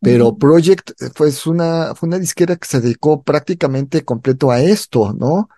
pero. 0.00 0.36
Project 0.36 0.90
fue 1.14 1.30
una, 1.46 1.94
fue 1.94 2.08
una 2.08 2.18
disquera 2.18 2.56
que 2.56 2.66
se 2.66 2.80
dedicó 2.80 3.22
prácticamente 3.22 4.04
completo 4.04 4.50
a 4.50 4.60
esto, 4.60 5.12
¿no? 5.12 5.48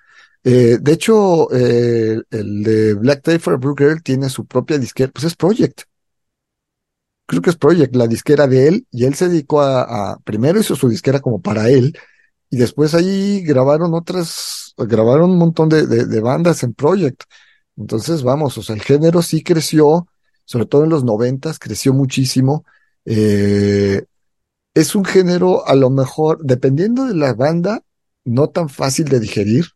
Eh, 0.45 0.79
de 0.81 0.93
hecho, 0.93 1.51
eh, 1.55 2.21
el 2.31 2.63
de 2.63 2.95
Black 2.95 3.25
Day 3.25 3.39
for 3.39 3.59
Blue 3.59 3.75
Girl 3.77 4.03
tiene 4.03 4.29
su 4.29 4.47
propia 4.47 4.79
disquera, 4.79 5.11
pues 5.13 5.25
es 5.25 5.37
Project. 5.37 5.83
Creo 7.27 7.41
que 7.43 7.51
es 7.51 7.57
Project, 7.57 7.97
la 7.97 8.07
disquera 8.07 8.47
de 8.47 8.69
él, 8.69 8.87
y 8.91 9.05
él 9.07 9.15
se 9.15 9.29
dedicó 9.29 9.63
a, 9.63 10.13
a- 10.13 10.19
primero 10.21 10.61
hizo 10.61 10.77
su 10.77 10.89
disquera 10.89 11.21
como 11.21 11.41
para 11.41 11.71
él, 11.71 11.97
y 12.51 12.57
después 12.59 12.95
ahí 12.95 13.43
grabaron 13.43 13.95
otras, 13.95 14.75
grabaron 14.79 15.33
un 15.33 15.39
montón 15.39 15.69
de 15.71 16.21
bandas 16.21 16.63
en 16.65 16.75
Project. 16.75 17.25
Entonces, 17.77 18.25
vamos, 18.25 18.59
o 18.59 18.63
sea, 18.65 18.77
el 18.77 18.83
género 18.83 19.23
sí 19.23 19.45
creció, 19.45 20.09
sobre 20.47 20.67
todo 20.67 20.85
en 20.85 20.91
los 20.91 21.05
noventas, 21.05 21.61
creció 21.61 21.95
muchísimo. 21.95 22.65
Eh, 23.07 24.05
es 24.75 24.95
un 24.97 25.05
género, 25.07 25.67
a 25.69 25.75
lo 25.77 25.91
mejor, 25.91 26.41
dependiendo 26.45 27.07
de 27.07 27.15
la 27.17 27.35
banda, 27.35 27.83
no 28.25 28.49
tan 28.51 28.69
fácil 28.71 29.07
de 29.09 29.21
digerir. 29.21 29.67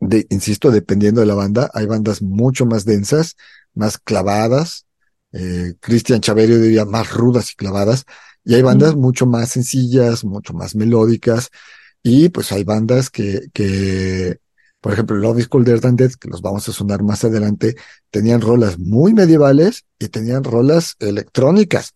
De, 0.00 0.26
insisto, 0.30 0.70
dependiendo 0.70 1.20
de 1.20 1.26
la 1.26 1.34
banda, 1.34 1.70
hay 1.74 1.86
bandas 1.86 2.22
mucho 2.22 2.66
más 2.66 2.84
densas, 2.84 3.36
más 3.74 3.98
clavadas. 3.98 4.86
Eh, 5.32 5.74
Cristian 5.80 6.20
Chaverio 6.20 6.58
diría 6.60 6.84
más 6.86 7.12
rudas 7.12 7.52
y 7.52 7.56
clavadas. 7.56 8.04
Y 8.44 8.54
hay 8.54 8.62
bandas 8.62 8.96
mucho 8.96 9.26
más 9.26 9.50
sencillas, 9.50 10.24
mucho 10.24 10.54
más 10.54 10.74
melódicas. 10.74 11.50
Y 12.02 12.30
pues 12.30 12.50
hay 12.52 12.64
bandas 12.64 13.10
que, 13.10 13.48
que, 13.52 14.38
por 14.80 14.92
ejemplo, 14.94 15.16
Love 15.16 15.40
is 15.40 15.48
Colder 15.48 15.80
Than 15.80 15.96
Death, 15.96 16.14
que 16.14 16.28
los 16.28 16.40
vamos 16.40 16.66
a 16.68 16.72
sonar 16.72 17.02
más 17.02 17.24
adelante, 17.24 17.76
tenían 18.10 18.40
rolas 18.40 18.78
muy 18.78 19.12
medievales 19.12 19.84
y 19.98 20.08
tenían 20.08 20.44
rolas 20.44 20.96
electrónicas 20.98 21.92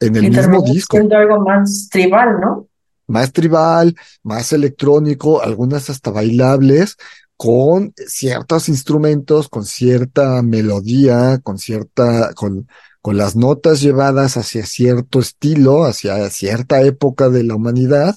en 0.00 0.16
el 0.16 0.26
Y 0.26 0.30
mismo 0.30 0.62
disco. 0.62 0.96
algo 0.98 1.40
más 1.40 1.88
tribal, 1.90 2.40
¿no? 2.40 2.68
Más 3.08 3.32
tribal, 3.32 3.96
más 4.22 4.52
electrónico, 4.52 5.42
algunas 5.42 5.90
hasta 5.90 6.10
bailables, 6.12 6.96
con 7.36 7.94
ciertos 8.08 8.68
instrumentos, 8.68 9.48
con 9.48 9.64
cierta 9.64 10.42
melodía, 10.42 11.38
con 11.42 11.58
cierta, 11.58 12.34
con, 12.34 12.68
con 13.00 13.16
las 13.16 13.36
notas 13.36 13.80
llevadas 13.80 14.36
hacia 14.36 14.66
cierto 14.66 15.20
estilo, 15.20 15.84
hacia 15.84 16.28
cierta 16.30 16.82
época 16.82 17.28
de 17.30 17.44
la 17.44 17.54
humanidad, 17.56 18.16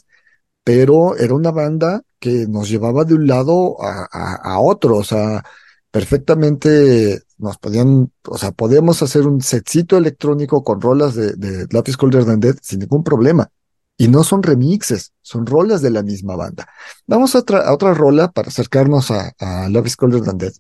pero 0.64 1.16
era 1.18 1.34
una 1.36 1.52
banda 1.52 2.02
que 2.20 2.48
nos 2.48 2.70
llevaba 2.70 3.04
de 3.06 3.16
un 3.16 3.28
lado 3.28 3.82
a, 3.84 4.08
a, 4.12 4.36
a 4.56 4.60
otro, 4.60 4.98
o 4.98 5.04
sea, 5.04 5.44
perfectamente 5.92 7.22
nos 7.38 7.58
podían, 7.58 8.12
o 8.28 8.38
sea, 8.38 8.52
podíamos 8.52 9.02
hacer 9.04 9.28
un 9.28 9.42
setcito 9.42 9.98
electrónico 9.98 10.64
con 10.64 10.80
rolas 10.82 11.16
de, 11.16 11.34
de 11.34 11.68
is 11.86 11.98
Colder 11.98 12.26
Death 12.26 12.60
sin 12.62 12.80
ningún 12.80 13.04
problema. 13.04 13.50
Y 14.02 14.08
no 14.08 14.24
son 14.24 14.42
remixes, 14.42 15.14
son 15.22 15.46
rolas 15.46 15.84
de 15.84 15.92
la 15.92 16.02
misma 16.02 16.36
banda. 16.36 16.68
Vamos 17.06 17.36
a 17.36 17.40
otra, 17.40 17.60
a 17.68 17.72
otra 17.72 17.94
rola 17.94 18.32
para 18.32 18.48
acercarnos 18.48 19.12
a, 19.12 19.32
a 19.38 19.70
Love 19.70 19.86
is 19.86 19.96
Colder 19.96 20.24
Than 20.24 20.40
Death. 20.40 20.56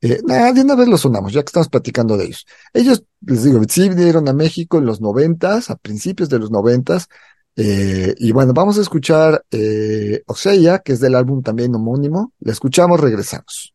Eh, 0.00 0.20
de 0.54 0.60
una 0.60 0.76
vez 0.76 0.86
lo 0.86 0.96
sonamos, 0.96 1.32
ya 1.32 1.42
que 1.42 1.46
estamos 1.46 1.68
platicando 1.68 2.16
de 2.16 2.26
ellos. 2.26 2.46
Ellos, 2.72 3.02
les 3.20 3.42
digo, 3.42 3.60
sí 3.68 3.88
vinieron 3.88 4.28
a 4.28 4.32
México 4.32 4.78
en 4.78 4.86
los 4.86 5.00
noventas, 5.00 5.70
a 5.70 5.76
principios 5.76 6.28
de 6.28 6.38
los 6.38 6.52
noventas, 6.52 7.08
eh, 7.56 8.14
y 8.18 8.30
bueno, 8.30 8.52
vamos 8.52 8.78
a 8.78 8.82
escuchar 8.82 9.44
eh, 9.50 10.22
Oseya, 10.26 10.78
que 10.78 10.92
es 10.92 11.00
del 11.00 11.16
álbum 11.16 11.42
también 11.42 11.74
homónimo. 11.74 12.32
La 12.38 12.52
escuchamos, 12.52 13.00
regresamos. 13.00 13.71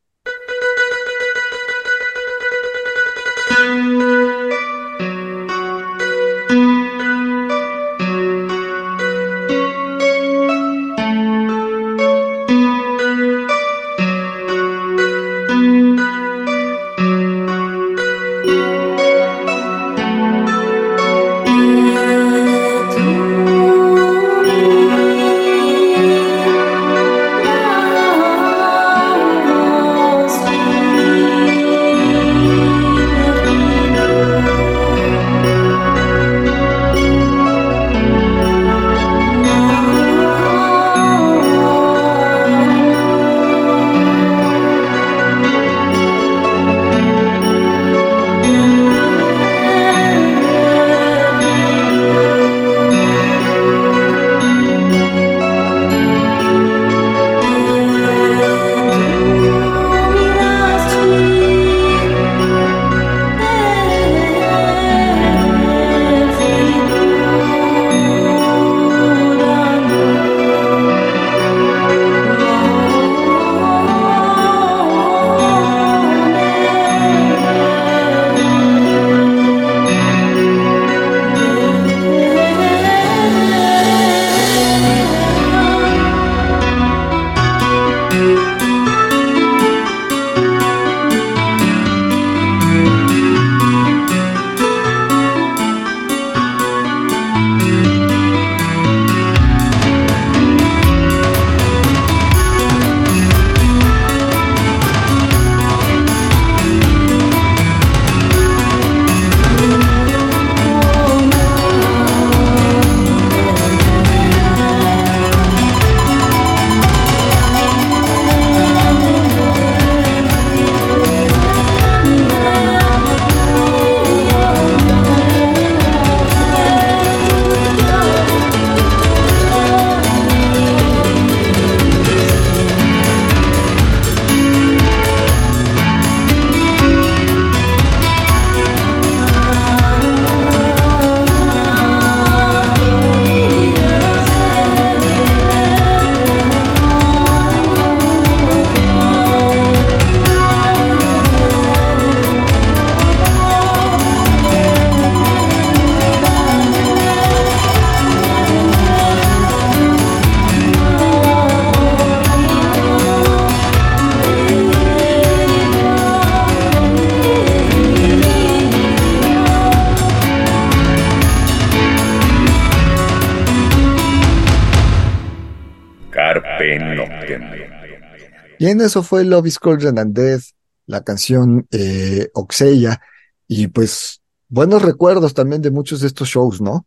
En 178.68 178.82
eso 178.82 179.02
fue 179.02 179.24
Love 179.24 179.48
is 179.48 179.60
Death, 180.08 180.44
la 180.88 181.02
canción 181.02 181.66
eh, 181.72 182.30
Oxeya, 182.34 183.00
y 183.48 183.68
pues 183.68 184.22
buenos 184.50 184.82
recuerdos 184.82 185.34
también 185.34 185.62
de 185.62 185.72
muchos 185.72 186.02
de 186.02 186.08
estos 186.08 186.28
shows, 186.28 186.60
¿no? 186.60 186.86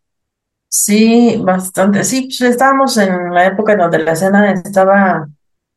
Sí, 0.68 1.40
bastante. 1.42 2.04
Sí, 2.04 2.28
pues 2.28 2.42
estábamos 2.42 2.98
en 2.98 3.32
la 3.32 3.46
época 3.46 3.72
en 3.72 3.78
donde 3.78 3.98
la 3.98 4.12
escena 4.12 4.52
estaba, 4.52 5.26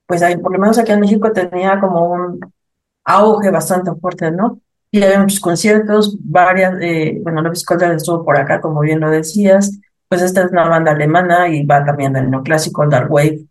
pues 0.05 0.21
ahí, 0.21 0.35
por 0.35 0.51
lo 0.51 0.59
menos 0.59 0.77
aquí 0.77 0.91
en 0.91 0.99
México 0.99 1.31
tenía 1.31 1.79
como 1.79 2.11
un 2.11 2.53
auge 3.05 3.49
bastante 3.49 3.91
fuerte, 3.95 4.29
¿no? 4.29 4.59
Y 4.91 5.01
había 5.01 5.21
muchos 5.21 5.39
conciertos, 5.39 6.17
varias, 6.19 6.73
eh, 6.81 7.17
bueno, 7.23 7.41
Love 7.41 7.53
is 7.53 7.65
estuvo 7.95 8.25
por 8.25 8.37
acá, 8.37 8.59
como 8.59 8.81
bien 8.81 8.99
lo 8.99 9.09
decías, 9.09 9.71
pues 10.09 10.21
esta 10.21 10.43
es 10.43 10.51
una 10.51 10.67
banda 10.67 10.91
alemana 10.91 11.47
y 11.47 11.65
va 11.65 11.85
también 11.85 12.11
del 12.11 12.29
neoclásico, 12.29 12.85
Dark 12.89 13.09
Wave, 13.09 13.47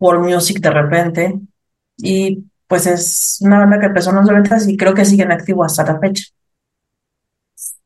World 0.00 0.24
Music 0.24 0.58
de 0.60 0.70
repente, 0.70 1.40
y 1.98 2.44
pues 2.66 2.86
es 2.86 3.38
una 3.40 3.58
banda 3.58 3.78
que 3.78 3.86
empezó 3.86 4.10
en 4.10 4.16
los 4.16 4.26
90 4.26 4.58
y 4.68 4.76
creo 4.76 4.94
que 4.94 5.04
sigue 5.04 5.22
en 5.22 5.32
activo 5.32 5.64
hasta 5.64 5.84
la 5.84 5.98
fecha. 5.98 6.24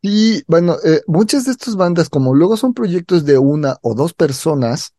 Y 0.02 0.42
bueno, 0.46 0.76
eh, 0.84 1.00
muchas 1.06 1.46
de 1.46 1.52
estas 1.52 1.76
bandas, 1.76 2.10
como 2.10 2.34
luego 2.34 2.58
son 2.58 2.74
proyectos 2.74 3.24
de 3.24 3.38
una 3.38 3.78
o 3.80 3.94
dos 3.94 4.12
personas, 4.12 4.92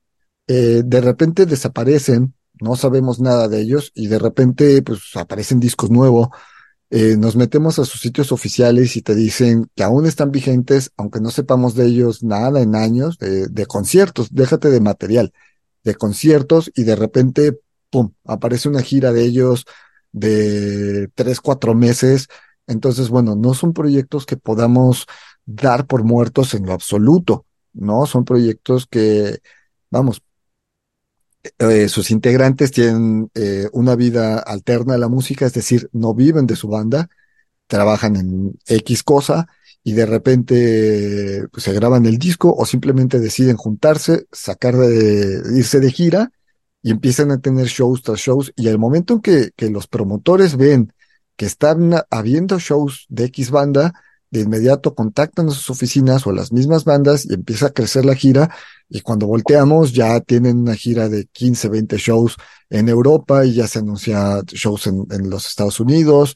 eh, 0.47 0.81
de 0.83 1.01
repente 1.01 1.45
desaparecen, 1.45 2.33
no 2.59 2.75
sabemos 2.75 3.19
nada 3.19 3.47
de 3.47 3.61
ellos 3.61 3.91
y 3.93 4.07
de 4.07 4.17
repente 4.17 4.81
pues 4.81 5.01
aparecen 5.15 5.59
discos 5.59 5.91
nuevos. 5.91 6.29
Eh, 6.89 7.17
nos 7.17 7.35
metemos 7.35 7.77
a 7.77 7.85
sus 7.85 8.01
sitios 8.01 8.31
oficiales 8.31 8.95
y 8.95 9.03
te 9.03 9.13
dicen 9.13 9.69
que 9.75 9.83
aún 9.83 10.07
están 10.07 10.31
vigentes, 10.31 10.91
aunque 10.97 11.19
no 11.19 11.29
sepamos 11.29 11.75
de 11.75 11.85
ellos 11.85 12.23
nada 12.23 12.61
en 12.61 12.75
años, 12.75 13.19
de, 13.19 13.47
de 13.47 13.65
conciertos, 13.67 14.29
déjate 14.31 14.69
de 14.71 14.79
material, 14.79 15.33
de 15.85 15.95
conciertos 15.95 16.69
y 16.75 16.83
de 16.83 16.97
repente, 16.97 17.57
¡pum!, 17.89 18.11
aparece 18.25 18.67
una 18.67 18.81
gira 18.81 19.13
de 19.13 19.23
ellos 19.23 19.65
de 20.11 21.09
tres, 21.15 21.39
cuatro 21.39 21.73
meses 21.75 22.27
entonces, 22.67 23.09
bueno, 23.09 23.35
no 23.35 23.53
son 23.53 23.73
proyectos 23.73 24.25
que 24.25 24.37
podamos 24.37 25.05
dar 25.45 25.85
por 25.87 26.03
muertos 26.03 26.53
en 26.53 26.65
lo 26.65 26.73
absoluto, 26.73 27.45
¿no? 27.73 28.05
Son 28.05 28.25
proyectos 28.25 28.87
que, 28.87 29.39
vamos, 29.91 30.23
eh, 31.59 31.89
sus 31.89 32.09
integrantes 32.09 32.71
tienen 32.71 33.29
eh, 33.35 33.67
una 33.71 33.95
vida 33.95 34.39
alterna 34.39 34.95
a 34.95 34.97
la 34.97 35.09
música, 35.09 35.45
es 35.45 35.53
decir, 35.53 35.89
no 35.93 36.15
viven 36.15 36.47
de 36.47 36.55
su 36.55 36.67
banda, 36.67 37.07
trabajan 37.67 38.15
en 38.15 38.59
X 38.67 39.03
cosa 39.03 39.47
y 39.87 39.93
de 39.93 40.07
repente 40.07 41.47
pues, 41.51 41.63
se 41.63 41.71
graban 41.71 42.07
el 42.07 42.17
disco 42.17 42.53
o 42.53 42.65
simplemente 42.65 43.19
deciden 43.19 43.55
juntarse, 43.55 44.25
sacar 44.31 44.75
de, 44.75 45.43
irse 45.55 45.79
de 45.79 45.91
gira 45.91 46.31
y 46.81 46.89
empiezan 46.89 47.29
a 47.29 47.39
tener 47.39 47.67
shows 47.67 48.01
tras 48.01 48.19
shows 48.19 48.51
y 48.55 48.67
al 48.67 48.79
momento 48.79 49.13
en 49.13 49.21
que, 49.21 49.51
que 49.55 49.69
los 49.69 49.85
promotores 49.85 50.57
ven 50.57 50.91
que 51.37 51.45
están 51.45 51.93
habiendo 52.09 52.57
shows 52.57 53.05
de 53.09 53.25
X 53.25 53.51
banda, 53.51 53.93
de 54.31 54.41
inmediato 54.41 54.95
contactan 54.95 55.49
a 55.49 55.51
sus 55.51 55.69
oficinas 55.69 56.25
o 56.25 56.31
a 56.31 56.33
las 56.33 56.51
mismas 56.51 56.83
bandas 56.83 57.23
y 57.25 57.35
empieza 57.35 57.67
a 57.67 57.73
crecer 57.73 58.05
la 58.05 58.15
gira 58.15 58.49
y 58.89 59.01
cuando 59.01 59.27
volteamos 59.27 59.93
ya 59.93 60.19
tienen 60.19 60.57
una 60.57 60.73
gira 60.73 61.09
de 61.09 61.27
15, 61.31 61.69
20 61.69 61.97
shows 61.97 62.37
en 62.71 62.89
Europa 62.89 63.45
y 63.45 63.53
ya 63.53 63.67
se 63.67 63.79
anuncia 63.79 64.41
shows 64.47 64.87
en, 64.87 65.29
los 65.29 65.47
Estados 65.47 65.79
Unidos. 65.79 66.33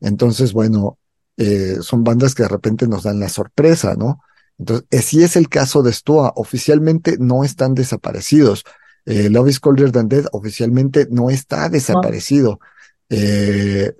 Entonces, 0.00 0.52
bueno, 0.52 0.98
eh, 1.36 1.76
son 1.80 2.04
bandas 2.04 2.34
que 2.34 2.42
de 2.42 2.48
repente 2.48 2.86
nos 2.86 3.04
dan 3.04 3.20
la 3.20 3.28
sorpresa, 3.28 3.94
¿no? 3.96 4.20
Entonces, 4.58 4.86
eh, 4.90 5.02
si 5.02 5.22
es 5.22 5.36
el 5.36 5.48
caso 5.48 5.82
de 5.82 5.92
Stoa, 5.92 6.32
oficialmente 6.36 7.16
no 7.18 7.44
están 7.44 7.74
desaparecidos. 7.74 8.64
Eh, 9.04 9.28
Love 9.28 9.48
is 9.48 9.60
Colder 9.60 9.90
Than 9.90 10.08
Dead 10.08 10.24
oficialmente 10.32 11.08
no 11.10 11.30
está 11.30 11.68
desaparecido. 11.68 12.60
Eh, 13.08 13.92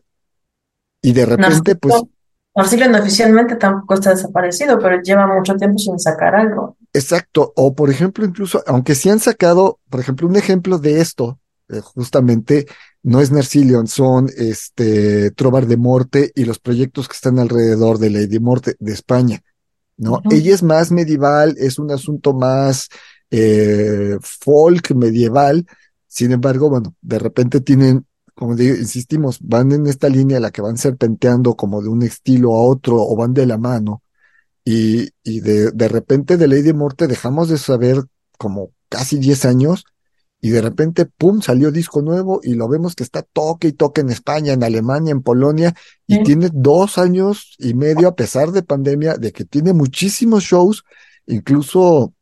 y 1.02 1.12
de 1.12 1.26
repente, 1.26 1.74
pues... 1.74 1.94
Narciso 2.54 3.00
oficialmente 3.00 3.56
tampoco 3.56 3.94
está 3.94 4.10
desaparecido, 4.10 4.78
pero 4.78 5.00
lleva 5.02 5.26
mucho 5.26 5.56
tiempo 5.56 5.78
sin 5.78 5.98
sacar 5.98 6.34
algo. 6.34 6.76
Exacto, 6.92 7.52
o 7.56 7.74
por 7.74 7.88
ejemplo, 7.88 8.26
incluso, 8.26 8.62
aunque 8.66 8.94
sí 8.94 9.08
han 9.08 9.20
sacado, 9.20 9.80
por 9.88 10.00
ejemplo, 10.00 10.28
un 10.28 10.36
ejemplo 10.36 10.78
de 10.78 11.00
esto, 11.00 11.40
eh, 11.70 11.80
justamente, 11.80 12.66
no 13.02 13.20
es 13.20 13.30
Nercilion, 13.30 13.86
son 13.86 14.28
este 14.36 15.30
Trovar 15.32 15.66
de 15.66 15.76
Morte 15.76 16.32
y 16.34 16.44
los 16.44 16.58
proyectos 16.58 17.08
que 17.08 17.14
están 17.14 17.38
alrededor 17.38 17.98
de 17.98 18.10
Lady 18.10 18.38
Morte 18.38 18.76
de 18.78 18.92
España, 18.92 19.42
¿no? 19.96 20.20
Ella 20.30 20.54
es 20.54 20.62
más 20.62 20.92
medieval, 20.92 21.56
es 21.58 21.78
un 21.78 21.90
asunto 21.90 22.32
más 22.32 22.88
eh, 23.30 24.16
folk 24.22 24.94
medieval, 24.94 25.66
sin 26.06 26.32
embargo, 26.32 26.68
bueno, 26.70 26.94
de 27.00 27.18
repente 27.18 27.60
tienen 27.60 28.06
como 28.34 28.56
digo, 28.56 28.76
insistimos, 28.76 29.38
van 29.40 29.72
en 29.72 29.86
esta 29.86 30.08
línea 30.08 30.40
la 30.40 30.50
que 30.50 30.62
van 30.62 30.78
serpenteando 30.78 31.54
como 31.54 31.82
de 31.82 31.88
un 31.88 32.02
estilo 32.02 32.54
a 32.54 32.62
otro 32.62 32.96
o 32.96 33.14
van 33.14 33.34
de 33.34 33.46
la 33.46 33.58
mano. 33.58 34.02
Y, 34.64 35.10
y 35.22 35.40
de, 35.40 35.70
de 35.72 35.88
repente 35.88 36.36
de 36.36 36.48
Lady 36.48 36.72
Morte 36.72 37.08
dejamos 37.08 37.48
de 37.48 37.58
saber 37.58 38.02
como 38.38 38.70
casi 38.88 39.18
10 39.18 39.44
años 39.44 39.84
y 40.44 40.50
de 40.50 40.60
repente, 40.60 41.06
¡pum!, 41.06 41.40
salió 41.40 41.70
disco 41.70 42.02
nuevo 42.02 42.40
y 42.42 42.54
lo 42.54 42.68
vemos 42.68 42.96
que 42.96 43.04
está 43.04 43.22
toque 43.22 43.68
y 43.68 43.72
toque 43.72 44.00
en 44.00 44.10
España, 44.10 44.52
en 44.52 44.64
Alemania, 44.64 45.12
en 45.12 45.22
Polonia 45.22 45.72
y 46.06 46.22
tiene 46.24 46.50
dos 46.52 46.98
años 46.98 47.54
y 47.58 47.74
medio 47.74 48.08
a 48.08 48.16
pesar 48.16 48.50
de 48.50 48.64
pandemia, 48.64 49.14
de 49.14 49.30
que 49.30 49.44
tiene 49.44 49.72
muchísimos 49.72 50.42
shows, 50.42 50.84
incluso 51.26 52.12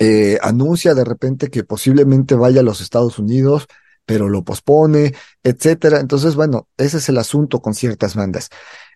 eh, 0.00 0.38
anuncia 0.42 0.94
de 0.94 1.04
repente 1.04 1.48
que 1.48 1.62
posiblemente 1.62 2.34
vaya 2.34 2.60
a 2.60 2.64
los 2.64 2.80
Estados 2.80 3.20
Unidos 3.20 3.68
pero 4.04 4.30
lo 4.30 4.42
pospone, 4.42 5.14
etcétera. 5.42 6.00
Entonces, 6.00 6.34
bueno, 6.34 6.66
ese 6.78 6.96
es 6.96 7.10
el 7.10 7.18
asunto 7.18 7.60
con 7.60 7.74
ciertas 7.74 8.14
bandas. 8.14 8.48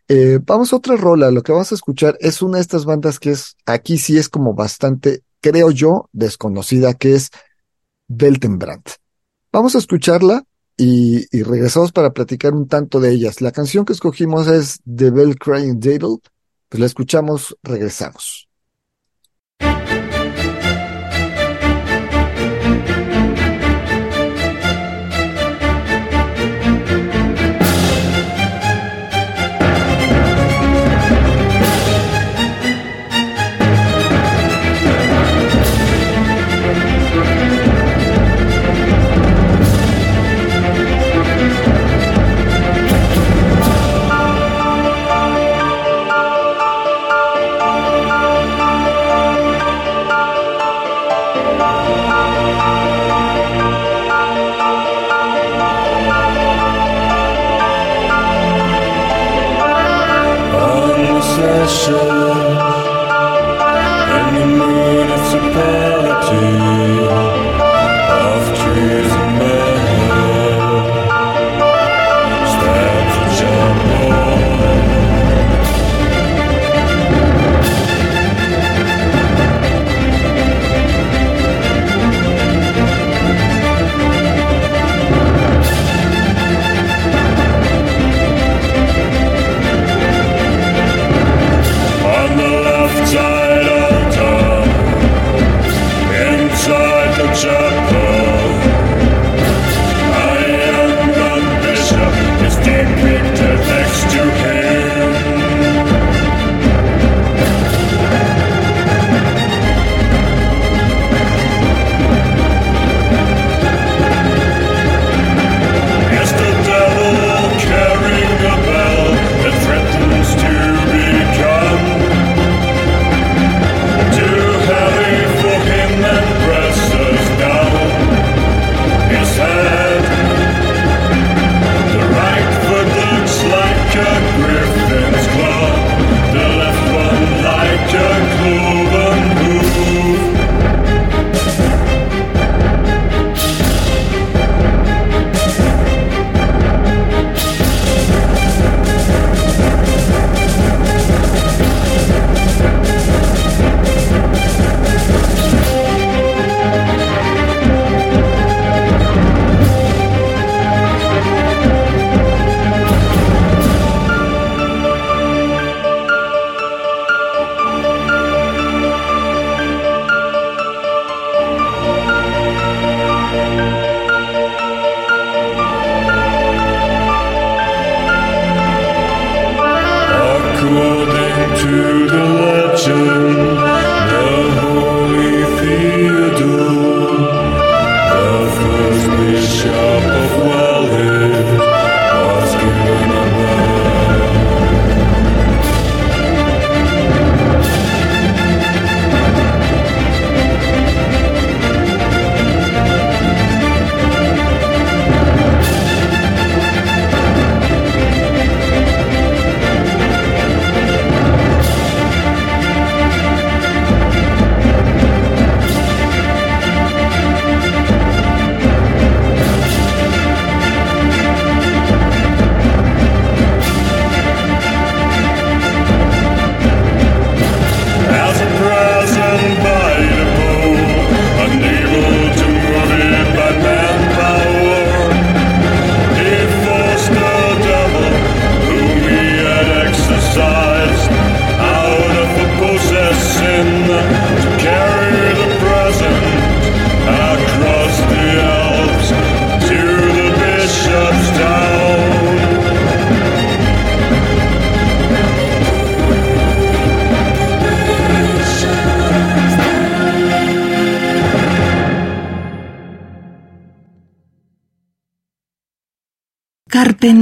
Eh, 0.08 0.38
vamos 0.42 0.72
a 0.72 0.76
otra 0.76 0.96
rola. 0.96 1.30
Lo 1.30 1.42
que 1.42 1.52
vamos 1.52 1.70
a 1.70 1.74
escuchar 1.74 2.16
es 2.20 2.40
una 2.40 2.56
de 2.56 2.62
estas 2.62 2.86
bandas 2.86 3.20
que 3.20 3.32
es, 3.32 3.56
aquí 3.66 3.98
sí 3.98 4.16
es 4.16 4.30
como 4.30 4.54
bastante, 4.54 5.22
creo 5.42 5.70
yo, 5.70 6.08
desconocida, 6.12 6.94
que 6.94 7.14
es 7.14 7.30
Beltenbrand. 8.16 8.84
Vamos 9.52 9.74
a 9.74 9.78
escucharla 9.78 10.44
y, 10.76 11.26
y, 11.36 11.42
regresamos 11.42 11.92
para 11.92 12.12
platicar 12.12 12.54
un 12.54 12.66
tanto 12.66 13.00
de 13.00 13.12
ellas. 13.12 13.40
La 13.40 13.52
canción 13.52 13.84
que 13.84 13.92
escogimos 13.92 14.48
es 14.48 14.80
The 14.84 15.10
Bell 15.10 15.38
Crying 15.38 15.78
Devil. 15.78 16.18
Pues 16.68 16.80
la 16.80 16.86
escuchamos, 16.86 17.56
regresamos. 17.62 18.48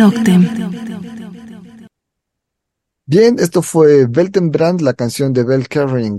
Noctem. 0.01 0.49
Bien, 3.05 3.37
esto 3.39 3.61
fue 3.61 4.07
Weltenbrand, 4.07 4.81
la 4.81 4.95
canción 4.95 5.35
de 5.35 5.45
Bell 5.45 5.69
Carring, 5.69 6.19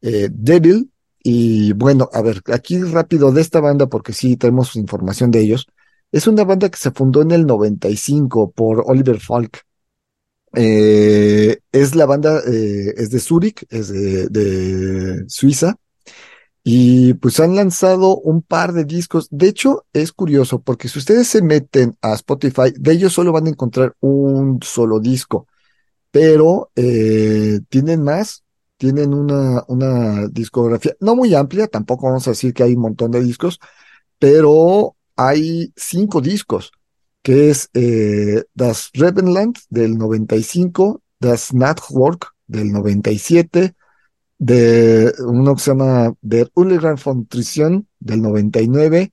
eh, 0.00 0.30
Devil. 0.32 0.90
Y 1.22 1.74
bueno, 1.74 2.08
a 2.10 2.22
ver, 2.22 2.40
aquí 2.46 2.82
rápido 2.82 3.30
de 3.30 3.42
esta 3.42 3.60
banda, 3.60 3.86
porque 3.86 4.14
sí 4.14 4.38
tenemos 4.38 4.76
información 4.76 5.30
de 5.30 5.40
ellos. 5.40 5.66
Es 6.10 6.26
una 6.26 6.44
banda 6.44 6.70
que 6.70 6.78
se 6.78 6.90
fundó 6.90 7.20
en 7.20 7.32
el 7.32 7.44
95 7.44 8.50
por 8.52 8.82
Oliver 8.86 9.20
Falk. 9.20 9.60
Eh, 10.54 11.58
es 11.70 11.94
la 11.94 12.06
banda, 12.06 12.40
eh, 12.46 12.94
es 12.96 13.10
de 13.10 13.20
Zurich, 13.20 13.66
es 13.68 13.88
de, 13.88 14.28
de 14.28 15.28
Suiza. 15.28 15.76
Y 16.64 17.14
pues 17.14 17.40
han 17.40 17.56
lanzado 17.56 18.16
un 18.18 18.42
par 18.42 18.72
de 18.72 18.84
discos. 18.84 19.28
De 19.30 19.48
hecho, 19.48 19.84
es 19.92 20.12
curioso 20.12 20.60
porque 20.62 20.88
si 20.88 20.98
ustedes 21.00 21.28
se 21.28 21.42
meten 21.42 21.96
a 22.02 22.14
Spotify, 22.14 22.72
de 22.78 22.92
ellos 22.92 23.12
solo 23.12 23.32
van 23.32 23.46
a 23.46 23.50
encontrar 23.50 23.96
un 24.00 24.60
solo 24.62 25.00
disco 25.00 25.46
pero 26.12 26.70
eh, 26.76 27.60
tienen 27.68 28.04
más, 28.04 28.44
tienen 28.76 29.14
una, 29.14 29.64
una 29.66 30.28
discografía 30.28 30.94
no 31.00 31.16
muy 31.16 31.34
amplia, 31.34 31.66
tampoco 31.66 32.06
vamos 32.06 32.28
a 32.28 32.32
decir 32.32 32.54
que 32.54 32.62
hay 32.62 32.74
un 32.74 32.82
montón 32.82 33.10
de 33.10 33.22
discos, 33.22 33.58
pero 34.18 34.94
hay 35.16 35.72
cinco 35.74 36.20
discos, 36.20 36.70
que 37.22 37.50
es 37.50 37.70
eh, 37.72 38.44
Das 38.54 38.90
Revenland 38.92 39.56
del 39.70 39.96
95, 39.96 41.02
Das 41.18 41.54
Network 41.54 42.34
del 42.46 42.70
97, 42.70 43.74
de 44.42 45.14
uno 45.20 45.54
que 45.54 45.62
se 45.62 45.70
llama 45.70 46.12
Der 46.20 46.50
Untergang 46.54 46.98
von 46.98 47.26
Trition 47.28 47.86
del 48.00 48.22
99, 48.22 49.12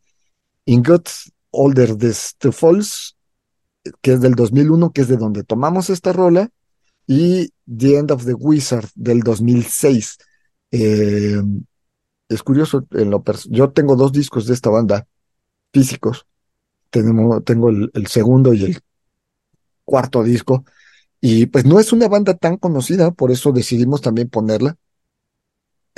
In 0.65 0.81
Gott 0.81 1.07
Older 1.51 1.95
des 1.95 2.35
Teufels, 2.39 3.15
que 4.01 4.13
es 4.13 4.21
del 4.21 4.33
2001, 4.33 4.91
que 4.91 5.01
es 5.01 5.07
de 5.07 5.17
donde 5.17 5.43
tomamos 5.43 5.91
esta 5.91 6.13
rola, 6.13 6.49
y 7.05 7.53
The 7.67 7.99
End 7.99 8.11
of 8.11 8.25
the 8.25 8.33
Wizard 8.33 8.89
del 8.95 9.19
2006. 9.19 10.17
Eh, 10.71 11.43
es 12.27 12.41
curioso, 12.41 12.87
en 12.89 13.11
lo 13.11 13.23
yo 13.51 13.69
tengo 13.69 13.95
dos 13.95 14.11
discos 14.11 14.47
de 14.47 14.55
esta 14.55 14.71
banda 14.71 15.05
físicos. 15.71 16.25
Tengo 16.89 17.69
el, 17.69 17.91
el 17.93 18.07
segundo 18.07 18.51
y 18.55 18.63
el 18.63 18.79
cuarto 19.85 20.23
disco. 20.23 20.65
Y 21.21 21.45
pues 21.45 21.65
no 21.65 21.79
es 21.79 21.93
una 21.93 22.07
banda 22.07 22.35
tan 22.35 22.57
conocida, 22.57 23.11
por 23.11 23.29
eso 23.29 23.51
decidimos 23.51 24.01
también 24.01 24.27
ponerla. 24.27 24.75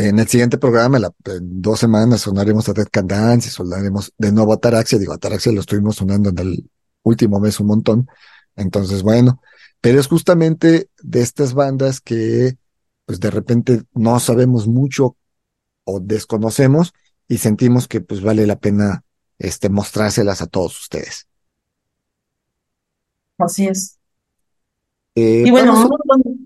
En 0.02 0.18
el 0.18 0.28
siguiente 0.28 0.58
programa, 0.58 0.98
la- 0.98 1.14
en 1.26 1.62
dos 1.62 1.80
semanas, 1.80 2.22
sonaremos 2.22 2.68
a 2.68 2.74
Dead 2.74 2.88
Can 2.92 3.08
Dance 3.08 3.48
y 3.50 3.52
sonaremos 3.52 4.12
de 4.18 4.32
nuevo 4.32 4.52
a 4.52 4.56
Ataraxia. 4.56 4.98
Digo, 4.98 5.14
Ataraxia 5.14 5.52
lo 5.52 5.60
estuvimos 5.60 5.98
sonando 5.98 6.30
en 6.30 6.40
el 6.40 6.70
último 7.04 7.40
mes 7.40 7.60
un 7.60 7.68
montón. 7.68 8.08
Entonces, 8.56 9.04
bueno, 9.04 9.42
pero 9.80 10.00
es 10.00 10.08
justamente 10.08 10.90
de 11.04 11.22
estas 11.22 11.54
bandas 11.54 12.02
que, 12.02 12.58
pues 13.06 13.20
de 13.20 13.30
repente 13.30 13.84
no 13.94 14.20
sabemos 14.20 14.68
mucho 14.68 15.18
o 15.84 16.00
desconocemos 16.00 16.94
y 17.28 17.38
sentimos 17.38 17.88
que 17.88 18.02
pues 18.02 18.22
vale 18.22 18.48
la 18.48 18.60
pena 18.60 19.04
este 19.38 19.70
mostrárselas 19.70 20.42
a 20.42 20.48
todos 20.48 20.80
ustedes. 20.82 21.28
Así 23.38 23.68
es. 23.68 24.00
Eh, 25.16 25.44
Y 25.46 25.52
bueno, 25.52 25.74
vamos 25.74 25.92
un 25.92 26.00
montón, 26.08 26.41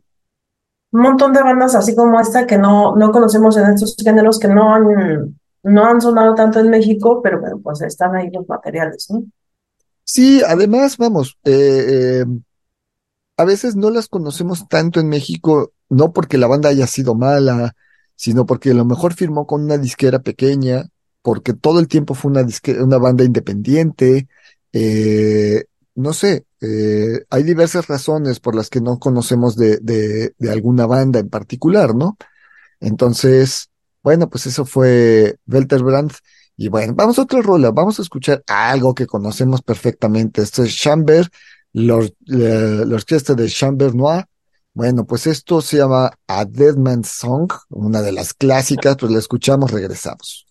un 0.96 1.02
montón 1.02 1.34
de 1.34 1.44
bandas 1.44 1.76
así 1.76 1.96
como 1.96 2.20
esta 2.20 2.48
que 2.48 2.58
no, 2.58 2.96
no 2.96 3.12
conocemos 3.12 3.58
en 3.58 3.66
estos 3.74 3.96
géneros 4.04 4.40
que 4.40 4.48
no 4.48 4.74
han, 4.74 5.36
no 5.64 5.86
han 5.86 6.02
sonado 6.02 6.34
tanto 6.36 6.60
en 6.60 6.70
México, 6.70 7.22
pero 7.24 7.40
bueno, 7.42 7.60
pues 7.64 7.82
están 7.82 8.16
ahí 8.16 8.30
los 8.32 8.48
materiales, 8.48 9.08
¿no? 9.10 9.24
Sí, 10.04 10.42
además, 10.48 10.98
vamos, 10.98 11.38
eh, 11.44 12.22
eh, 12.22 12.26
a 13.38 13.46
veces 13.46 13.76
no 13.76 13.90
las 13.90 14.08
conocemos 14.08 14.68
tanto 14.68 15.00
en 15.00 15.10
México, 15.10 15.74
no 15.90 16.14
porque 16.14 16.38
la 16.38 16.48
banda 16.48 16.70
haya 16.70 16.88
sido 16.88 17.16
mala, 17.16 17.76
sino 18.16 18.46
porque 18.46 18.72
a 18.72 18.74
lo 18.74 18.86
mejor 18.86 19.14
firmó 19.14 19.46
con 19.46 19.64
una 19.64 19.78
disquera 19.78 20.20
pequeña, 20.20 20.86
porque 21.22 21.54
todo 21.54 21.80
el 21.80 21.88
tiempo 21.88 22.14
fue 22.14 22.32
una 22.32 22.44
disque- 22.44 22.82
una 22.82 22.98
banda 22.98 23.24
independiente, 23.24 24.28
eh, 24.74 25.66
no 25.96 26.14
sé, 26.14 26.46
eh, 26.62 27.26
hay 27.30 27.44
diversas 27.44 27.88
razones 27.88 28.40
por 28.40 28.54
las 28.54 28.70
que 28.70 28.82
no 28.82 29.00
conocemos 29.00 29.56
de, 29.56 29.80
de, 29.80 30.52
alguna 30.52 30.86
banda 30.86 31.20
en 31.20 31.30
particular, 31.30 31.96
¿no? 31.96 32.18
Entonces, 32.82 33.70
bueno, 34.04 34.30
pues 34.30 34.46
eso 34.46 34.66
fue 34.66 35.38
Welterbrand. 35.48 36.12
Y 36.58 36.70
bueno, 36.70 36.94
vamos 36.96 37.18
a 37.18 37.24
otra 37.24 37.42
rola, 37.42 37.72
vamos 37.72 38.00
a 38.00 38.02
escuchar 38.02 38.44
algo 38.48 38.94
que 38.94 39.08
conocemos 39.08 39.62
perfectamente. 39.62 40.42
Esto 40.42 40.64
es 40.64 40.76
Chamber, 40.76 41.30
la, 41.74 42.08
la 42.26 42.96
orquesta 42.96 43.34
de 43.34 43.50
Chamber 43.50 43.96
Noir. 43.96 44.26
Bueno, 44.74 45.06
pues 45.06 45.28
esto 45.28 45.62
se 45.62 45.78
llama 45.78 46.12
A 46.28 46.44
Dead 46.44 46.76
Man's 46.76 47.10
Song, 47.10 47.50
una 47.70 48.02
de 48.02 48.12
las 48.12 48.34
clásicas, 48.34 48.98
pues 48.98 49.12
la 49.12 49.20
escuchamos, 49.20 49.72
regresamos. 49.72 50.46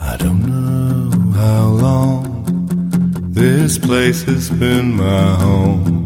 I 0.00 0.16
don't 0.16 0.44
know 0.44 1.32
how 1.34 1.76
long 1.76 2.37
this 3.38 3.78
place 3.78 4.24
has 4.24 4.50
been 4.50 4.96
my 4.96 5.36
home. 5.36 6.04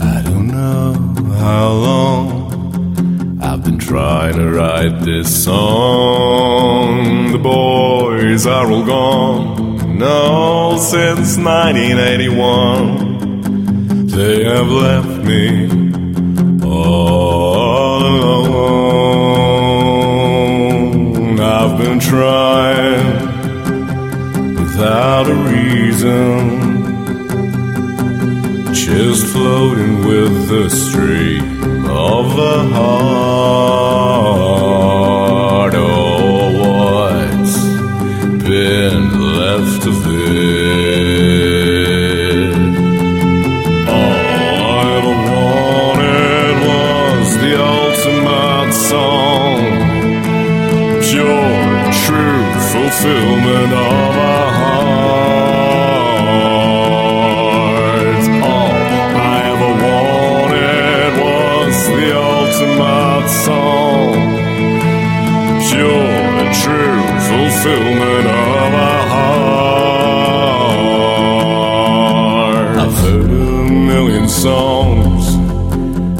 I 0.00 0.20
don't 0.22 0.48
know 0.48 0.94
how 1.38 1.72
long 1.72 3.38
I've 3.40 3.62
been 3.62 3.78
trying 3.78 4.34
to 4.34 4.50
write 4.50 5.04
this 5.04 5.44
song. 5.44 7.30
The 7.30 7.38
boys 7.38 8.48
are 8.48 8.68
all 8.68 8.84
gone, 8.84 9.96
no, 9.96 10.76
since 10.76 11.38
1981. 11.38 14.08
They 14.08 14.42
have 14.42 14.68
left 14.68 15.22
me 15.24 15.68
all 16.64 18.02
alone. 18.02 18.58
I've 21.38 21.78
been 21.78 22.00
trying 22.00 23.27
without 24.78 25.26
a 25.28 25.34
reason, 25.34 26.38
just 28.72 29.26
floating 29.26 30.06
with 30.06 30.48
the 30.48 30.70
stream 30.70 31.84
of 31.84 32.36
the 32.36 32.58
heart. 32.74 33.34
Oh, 35.74 36.52
what's 36.60 37.58
been 38.44 39.20
left 39.36 39.84
of 39.84 40.06
it? 40.06 40.94
All 43.88 44.58
I 44.62 44.82
ever 44.96 45.16
wanted 45.32 46.54
was 46.68 47.28
the 47.42 47.54
ultimate 47.82 48.72
song, 48.72 49.58
pure, 51.02 51.66
true 52.06 52.46
fulfillment 52.70 53.72
of 53.72 54.17
fulfillment 67.58 68.26
of 68.26 68.74
our 68.74 69.06
heart. 69.08 69.58
I've 72.78 72.94
heard 72.98 73.30
a 73.30 73.64
million 73.70 74.28
songs, 74.28 75.36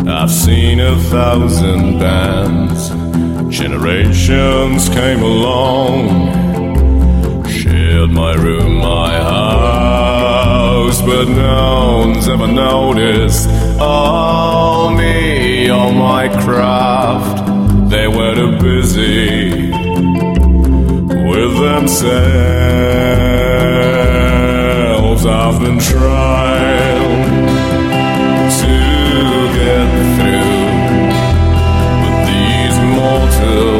I've 0.09 0.30
seen 0.32 0.80
a 0.80 0.97
thousand 0.97 2.01
bands. 2.01 2.91
Generations 3.57 4.89
came 4.89 5.22
along, 5.22 6.09
shared 7.47 8.11
my 8.11 8.34
room, 8.34 8.78
my 8.78 9.14
house, 9.14 11.01
but 11.03 11.28
no 11.28 11.99
one's 12.05 12.28
ever 12.28 12.49
noticed. 12.49 13.49
All 13.80 14.91
me, 14.91 15.68
all 15.68 15.93
my 15.93 16.28
craft, 16.43 17.47
they 17.91 18.09
were 18.09 18.34
too 18.34 18.59
busy 18.59 19.77
with 21.39 21.55
themselves. 21.59 22.18
I've 25.26 25.61
been 25.61 25.78
trying 25.78 27.47
to 28.61 28.74
get 29.59 29.89
through, 30.16 30.59
but 32.03 32.14
these 32.28 32.78
mortals 32.97 33.77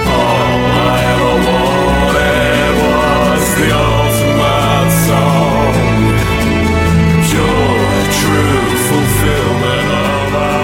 All 0.08 0.62
I 0.72 0.98
ever 1.12 1.36
wanted 1.50 2.74
was 2.86 3.46
the 3.60 3.70
ultimate 3.88 4.92
song. 5.06 5.76
Pure, 7.28 8.04
true 8.20 8.70
fulfillment 8.88 9.90
of. 9.92 10.56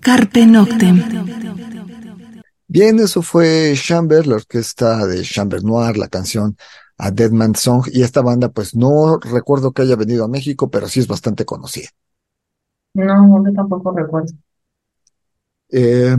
Carpe 0.00 0.42
Noctem. 0.46 1.37
Bien, 2.68 2.98
eso 3.00 3.22
fue 3.22 3.74
Chamber, 3.76 4.26
la 4.26 4.36
orquesta 4.36 5.06
de 5.06 5.22
Chamber 5.22 5.62
Noir, 5.64 5.96
la 5.96 6.08
canción 6.08 6.56
A 6.98 7.10
Dead 7.10 7.30
Man's 7.30 7.60
Song, 7.60 7.84
y 7.92 8.02
esta 8.02 8.20
banda, 8.22 8.50
pues 8.50 8.74
no 8.74 9.18
recuerdo 9.18 9.72
que 9.72 9.82
haya 9.82 9.96
venido 9.96 10.24
a 10.24 10.28
México, 10.28 10.70
pero 10.70 10.86
sí 10.88 11.00
es 11.00 11.06
bastante 11.08 11.44
conocida. 11.46 11.88
No, 12.94 13.42
yo 13.46 13.52
tampoco 13.54 13.92
recuerdo. 13.92 14.34
Eh, 15.70 16.16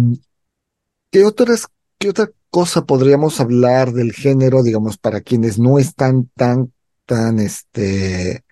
¿qué 1.11 1.25
otras, 1.25 1.67
qué 1.97 2.09
otra 2.09 2.31
cosa 2.49 2.85
podríamos 2.85 3.39
hablar 3.39 3.91
del 3.93 4.13
género, 4.13 4.63
digamos, 4.63 4.97
para 4.97 5.21
quienes 5.21 5.59
no 5.59 5.79
están 5.79 6.29
tan, 6.35 6.73
tan, 7.05 7.39
este, 7.39 8.43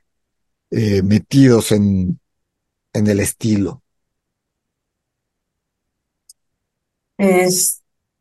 eh, 0.71 1.01
metidos 1.03 1.71
en, 1.71 2.19
en 2.93 3.07
el 3.07 3.19
estilo? 3.21 3.83
Es, 7.17 7.76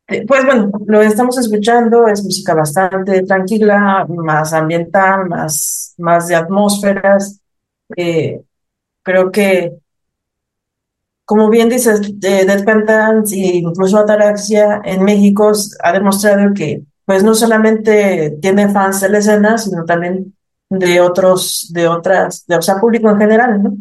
pues 0.06 0.44
bueno, 0.44 0.70
lo 0.86 1.02
estamos 1.02 1.36
escuchando 1.38 2.06
es 2.06 2.22
música 2.22 2.54
bastante 2.54 3.22
tranquila, 3.22 4.06
más 4.08 4.52
ambiental, 4.52 5.28
más, 5.28 5.94
más 5.98 6.28
de 6.28 6.36
atmósferas. 6.36 7.40
Eh, 7.96 8.40
creo 9.02 9.32
que, 9.32 9.72
como 11.24 11.50
bien 11.50 11.68
dices, 11.68 12.20
de 12.20 12.44
Dead 12.44 12.64
Can 12.64 12.86
Dance 12.86 13.34
e 13.34 13.56
incluso 13.56 13.98
Ataraxia 13.98 14.80
en 14.84 15.02
México 15.02 15.50
ha 15.82 15.92
demostrado 15.92 16.54
que 16.54 16.82
pues 17.04 17.22
no 17.22 17.34
solamente 17.34 18.36
tiene 18.40 18.68
fans 18.68 19.00
de 19.00 19.08
la 19.08 19.18
escena, 19.18 19.58
sino 19.58 19.84
también 19.84 20.36
de 20.68 21.00
otros, 21.00 21.70
de 21.72 21.86
otras, 21.88 22.44
de, 22.46 22.56
o 22.56 22.62
sea, 22.62 22.80
público 22.80 23.08
en 23.10 23.18
general, 23.18 23.62
¿no? 23.62 23.76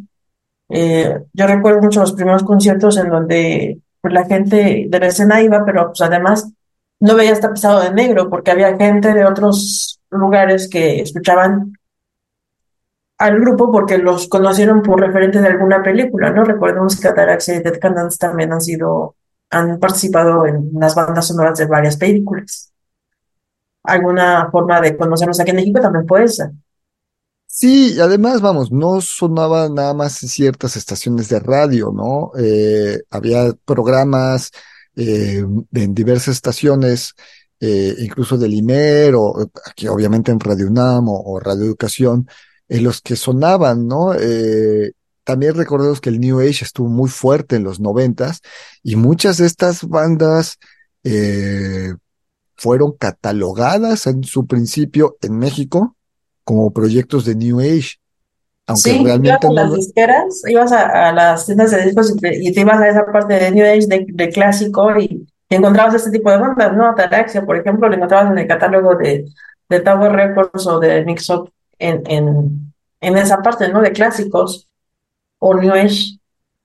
Eh, 0.70 1.20
yo 1.34 1.48
recuerdo 1.48 1.82
mucho 1.82 2.02
los 2.02 2.14
primeros 2.14 2.44
conciertos 2.44 2.98
en 2.98 3.10
donde 3.10 3.80
pues, 4.06 4.14
la 4.14 4.26
gente 4.26 4.86
de 4.88 5.00
la 5.00 5.08
escena 5.08 5.42
iba, 5.42 5.66
pero 5.66 5.88
pues 5.88 6.02
además 6.02 6.52
no 7.00 7.16
veía 7.16 7.34
hasta 7.34 7.50
pesado 7.50 7.82
de 7.82 7.92
negro, 7.92 8.30
porque 8.30 8.52
había 8.52 8.78
gente 8.78 9.14
de 9.14 9.26
otros 9.26 10.00
lugares 10.12 10.70
que 10.70 11.02
escuchaban 11.02 11.74
al 13.18 13.40
grupo 13.40 13.72
porque 13.72 13.98
los 13.98 14.28
conocieron 14.28 14.82
por 14.82 15.00
referente 15.00 15.42
de 15.42 15.48
alguna 15.48 15.82
película, 15.82 16.30
¿no? 16.32 16.44
Recordemos 16.44 17.00
que 17.00 17.08
Ataraxia 17.08 17.56
y 17.56 17.60
Dead 17.64 17.80
Can 17.80 17.96
Dance 17.96 18.18
también 18.18 18.52
han 18.54 18.62
sido, 18.62 19.16
han 19.50 19.80
participado 19.80 20.46
en 20.46 20.70
las 20.74 20.96
bandas 20.96 21.28
sonoras 21.28 21.58
de 21.58 21.66
varias 21.66 21.98
películas. 21.98 22.72
Alguna 23.84 24.50
forma 24.52 24.82
de 24.82 24.98
conocernos 24.98 25.40
aquí 25.40 25.52
en 25.52 25.56
México 25.58 25.80
también 25.80 26.06
puede 26.06 26.28
ser. 26.28 26.52
Sí, 27.58 27.98
además, 28.02 28.42
vamos, 28.42 28.70
no 28.72 29.00
sonaba 29.00 29.70
nada 29.70 29.94
más 29.94 30.22
en 30.24 30.28
ciertas 30.30 30.76
estaciones 30.76 31.30
de 31.30 31.40
radio, 31.40 31.90
¿no? 31.94 32.32
Eh, 32.38 33.02
había 33.10 33.54
programas 33.64 34.52
eh, 34.98 35.42
en 35.72 35.96
diversas 35.96 36.36
estaciones, 36.36 37.14
eh, 37.62 37.96
incluso 38.00 38.38
del 38.38 38.54
IMER, 38.56 39.16
o 39.16 39.50
aquí 39.66 39.88
obviamente 39.88 40.32
en 40.34 40.40
Radio 40.42 40.68
UNAM 40.68 41.08
o, 41.08 41.18
o 41.18 41.40
Radio 41.40 41.64
Educación, 41.64 42.28
en 42.68 42.84
los 42.84 43.00
que 43.02 43.16
sonaban, 43.16 43.88
¿no? 43.88 44.14
Eh, 44.14 44.92
también 45.24 45.56
recordemos 45.56 46.02
que 46.02 46.10
el 46.10 46.20
New 46.20 46.42
Age 46.42 46.66
estuvo 46.66 46.90
muy 46.90 47.10
fuerte 47.10 47.56
en 47.56 47.64
los 47.64 47.80
noventas 47.80 48.42
y 48.84 48.98
muchas 48.98 49.38
de 49.38 49.46
estas 49.46 49.88
bandas 49.88 50.58
eh, 51.06 51.94
fueron 52.58 52.94
catalogadas 52.98 54.08
en 54.08 54.26
su 54.26 54.46
principio 54.46 55.18
en 55.22 55.38
México 55.40 55.95
como 56.46 56.72
proyectos 56.72 57.26
de 57.26 57.36
New 57.36 57.60
Age, 57.60 57.96
aunque 58.68 58.92
Sí, 58.92 58.98
ibas 58.98 59.04
realmente 59.04 59.48
a 59.48 59.50
no 59.50 59.56
las 59.56 59.74
disqueras, 59.74 60.44
ibas 60.48 60.72
a, 60.72 61.10
a 61.10 61.14
las 61.14 61.46
tiendas 61.46 61.72
de 61.72 61.86
discos 61.86 62.12
y 62.12 62.18
te, 62.18 62.44
y 62.44 62.54
te 62.54 62.62
ibas 62.62 62.80
a 62.80 62.90
esa 62.90 63.06
parte 63.06 63.36
de 63.36 63.52
New 63.52 63.66
Age, 63.66 63.88
de, 63.88 64.06
de 64.10 64.30
clásico, 64.30 64.98
y 65.00 65.28
te 65.48 65.58
encontrabas 65.58 65.96
este 65.96 66.12
tipo 66.12 66.32
de 66.32 66.38
bandas, 66.38 66.74
¿no? 66.76 66.88
Ataraxia, 66.88 67.46
por 67.46 67.58
ejemplo, 67.58 67.90
lo 67.90 67.96
encontrabas 67.96 68.32
en 68.32 68.40
el 68.40 68.48
catálogo 68.48 68.96
de, 68.96 69.26
de 69.70 69.80
Tower 69.82 70.12
Records 70.12 70.68
o 70.68 70.80
de 70.80 71.06
Mix 71.06 71.30
Up 71.30 71.52
en, 71.80 72.04
en, 72.08 72.74
en 73.02 73.18
esa 73.18 73.42
parte, 73.42 73.70
¿no? 73.72 73.82
De 73.82 73.92
clásicos 73.92 74.68
o 75.40 75.54
New 75.56 75.74
Age. 75.74 76.20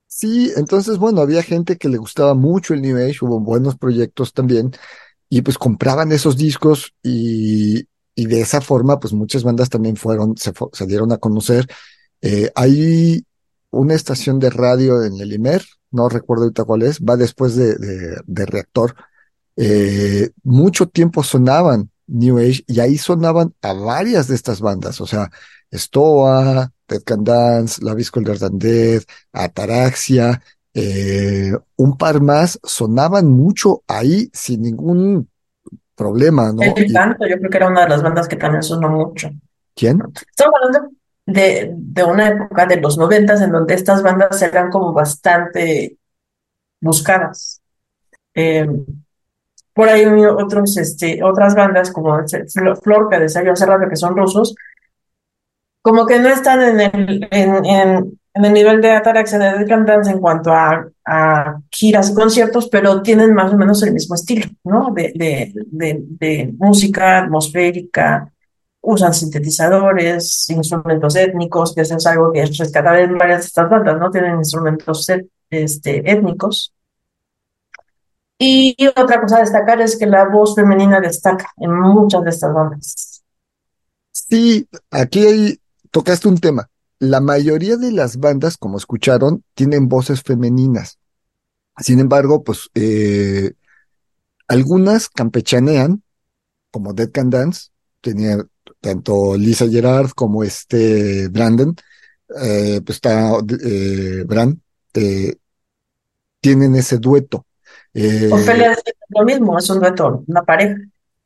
Sí, 0.07 0.51
entonces, 0.57 0.97
bueno, 0.97 1.21
había 1.21 1.43
gente 1.43 1.77
que 1.77 1.89
le 1.89 1.97
gustaba 1.97 2.33
mucho 2.33 2.73
el 2.73 2.81
New 2.81 2.97
Age, 2.97 3.19
hubo 3.21 3.39
buenos 3.39 3.77
proyectos 3.77 4.33
también, 4.33 4.71
y 5.29 5.41
pues 5.41 5.57
compraban 5.57 6.11
esos 6.11 6.35
discos 6.35 6.93
y, 7.03 7.85
y 8.15 8.25
de 8.27 8.41
esa 8.41 8.61
forma, 8.61 8.99
pues 8.99 9.13
muchas 9.13 9.43
bandas 9.43 9.69
también 9.69 9.95
fueron, 9.95 10.35
se, 10.37 10.53
dieron 10.85 11.11
a 11.11 11.17
conocer. 11.17 11.67
Eh, 12.21 12.51
hay 12.55 13.25
una 13.69 13.93
estación 13.93 14.39
de 14.39 14.49
radio 14.49 15.03
en 15.03 15.19
el 15.19 15.33
IMER, 15.33 15.63
no 15.91 16.09
recuerdo 16.09 16.43
ahorita 16.43 16.65
cuál 16.65 16.83
es, 16.83 16.99
va 16.99 17.17
después 17.17 17.55
de, 17.55 17.75
de, 17.75 18.17
de 18.25 18.45
Reactor. 18.45 18.95
Eh, 19.55 20.31
mucho 20.43 20.87
tiempo 20.87 21.23
sonaban 21.23 21.89
New 22.07 22.39
Age 22.39 22.63
y 22.67 22.79
ahí 22.79 22.97
sonaban 22.97 23.53
a 23.61 23.73
varias 23.73 24.27
de 24.27 24.35
estas 24.35 24.59
bandas, 24.59 24.99
o 25.01 25.07
sea, 25.07 25.29
Stoa, 25.71 26.71
Dead 26.87 27.01
Can 27.03 27.23
Dance, 27.23 27.83
La 27.83 27.93
Visco 27.93 28.19
Dead, 28.21 29.01
Ataraxia, 29.31 30.41
eh, 30.73 31.51
un 31.75 31.97
par 31.97 32.21
más 32.21 32.59
sonaban 32.63 33.29
mucho 33.29 33.83
ahí 33.87 34.29
sin 34.33 34.61
ningún 34.61 35.29
problema, 35.95 36.51
¿no? 36.51 36.61
El 36.61 36.91
Canto, 36.91 37.27
yo 37.27 37.37
creo 37.37 37.49
que 37.49 37.57
era 37.57 37.67
una 37.67 37.83
de 37.83 37.89
las 37.89 38.01
bandas 38.03 38.27
que 38.27 38.35
también 38.35 38.63
sonó 38.63 38.89
mucho. 38.89 39.29
¿Quién? 39.75 40.01
Estamos 40.29 40.53
hablando 40.61 40.89
de, 41.25 41.73
de 41.75 42.03
una 42.03 42.29
época 42.29 42.65
de 42.65 42.77
los 42.77 42.97
noventas 42.97 43.41
en 43.41 43.51
donde 43.51 43.73
estas 43.73 44.03
bandas 44.03 44.41
eran 44.41 44.69
como 44.69 44.93
bastante 44.93 45.97
buscadas. 46.81 47.61
Eh, 48.33 48.67
por 49.73 49.87
ahí 49.89 50.05
otros, 50.05 50.77
este, 50.77 51.23
otras 51.23 51.55
bandas 51.55 51.91
como 51.91 52.19
este, 52.19 52.45
Flo- 52.45 52.75
Flor, 52.81 53.09
que 53.09 53.19
decía 53.19 53.43
yo 53.43 53.53
hace 53.53 53.65
rato 53.65 53.89
que 53.89 53.95
son 53.95 54.15
rusos, 54.17 54.55
como 55.81 56.05
que 56.05 56.19
no 56.19 56.29
están 56.29 56.61
en 56.61 56.79
el, 56.81 57.27
en, 57.31 57.65
en, 57.65 58.20
en 58.33 58.45
el 58.45 58.53
nivel 58.53 58.81
de 58.81 58.91
Ataraxia 58.91 59.37
de 59.37 59.57
Dead 59.57 59.67
Can 59.67 59.85
Dance 59.85 60.09
en 60.11 60.19
cuanto 60.19 60.51
a, 60.51 60.87
a 61.05 61.59
giras 61.69 62.11
y 62.11 62.13
conciertos, 62.13 62.69
pero 62.69 63.01
tienen 63.01 63.33
más 63.33 63.53
o 63.53 63.57
menos 63.57 63.83
el 63.83 63.93
mismo 63.93 64.15
estilo, 64.15 64.45
¿no? 64.63 64.91
De, 64.93 65.11
de, 65.15 65.51
de, 66.09 66.53
música 66.57 67.19
atmosférica, 67.19 68.31
usan 68.81 69.13
sintetizadores, 69.13 70.49
instrumentos 70.49 71.15
étnicos, 71.15 71.75
que 71.75 71.81
eso 71.81 71.97
es 71.97 72.05
algo 72.07 72.31
que 72.31 72.43
es 72.43 72.57
rescatable 72.57 73.03
en 73.03 73.17
varias 73.17 73.41
de 73.41 73.45
estas 73.47 73.69
bandas, 73.69 73.99
¿no? 73.99 74.09
Tienen 74.09 74.37
instrumentos 74.37 75.07
este, 75.49 76.11
étnicos. 76.11 76.73
Y 78.39 78.75
otra 78.95 79.21
cosa 79.21 79.37
a 79.37 79.41
destacar 79.41 79.81
es 79.81 79.97
que 79.97 80.07
la 80.07 80.25
voz 80.25 80.55
femenina 80.55 80.99
destaca 80.99 81.51
en 81.57 81.79
muchas 81.79 82.23
de 82.23 82.29
estas 82.29 82.53
bandas. 82.53 83.23
Sí, 84.11 84.67
aquí 84.89 85.27
hay- 85.27 85.59
tocaste 85.91 86.27
un 86.27 86.39
tema. 86.39 86.70
La 87.01 87.19
mayoría 87.19 87.77
de 87.77 87.91
las 87.91 88.17
bandas, 88.17 88.57
como 88.57 88.77
escucharon, 88.77 89.43
tienen 89.55 89.89
voces 89.89 90.21
femeninas. 90.21 90.99
Sin 91.77 91.99
embargo, 91.99 92.43
pues 92.43 92.69
eh, 92.75 93.53
algunas 94.47 95.09
campechanean, 95.09 96.03
como 96.69 96.93
Dead 96.93 97.09
Can 97.09 97.31
Dance, 97.31 97.69
tenía 98.01 98.37
tanto 98.81 99.35
Lisa 99.35 99.67
Gerard 99.67 100.11
como 100.11 100.43
este 100.43 101.27
Brandon, 101.29 101.75
eh, 102.39 102.81
pues 102.85 102.97
está 102.97 103.31
eh, 103.65 104.23
Brand, 104.27 104.59
eh, 104.93 105.37
tienen 106.39 106.75
ese 106.75 106.99
dueto. 106.99 107.47
Ofelia 108.31 108.73
es 108.73 108.83
lo 109.09 109.25
mismo, 109.25 109.57
es 109.57 109.67
un 109.71 109.79
dueto, 109.79 110.23
una 110.27 110.43
pareja. 110.43 110.75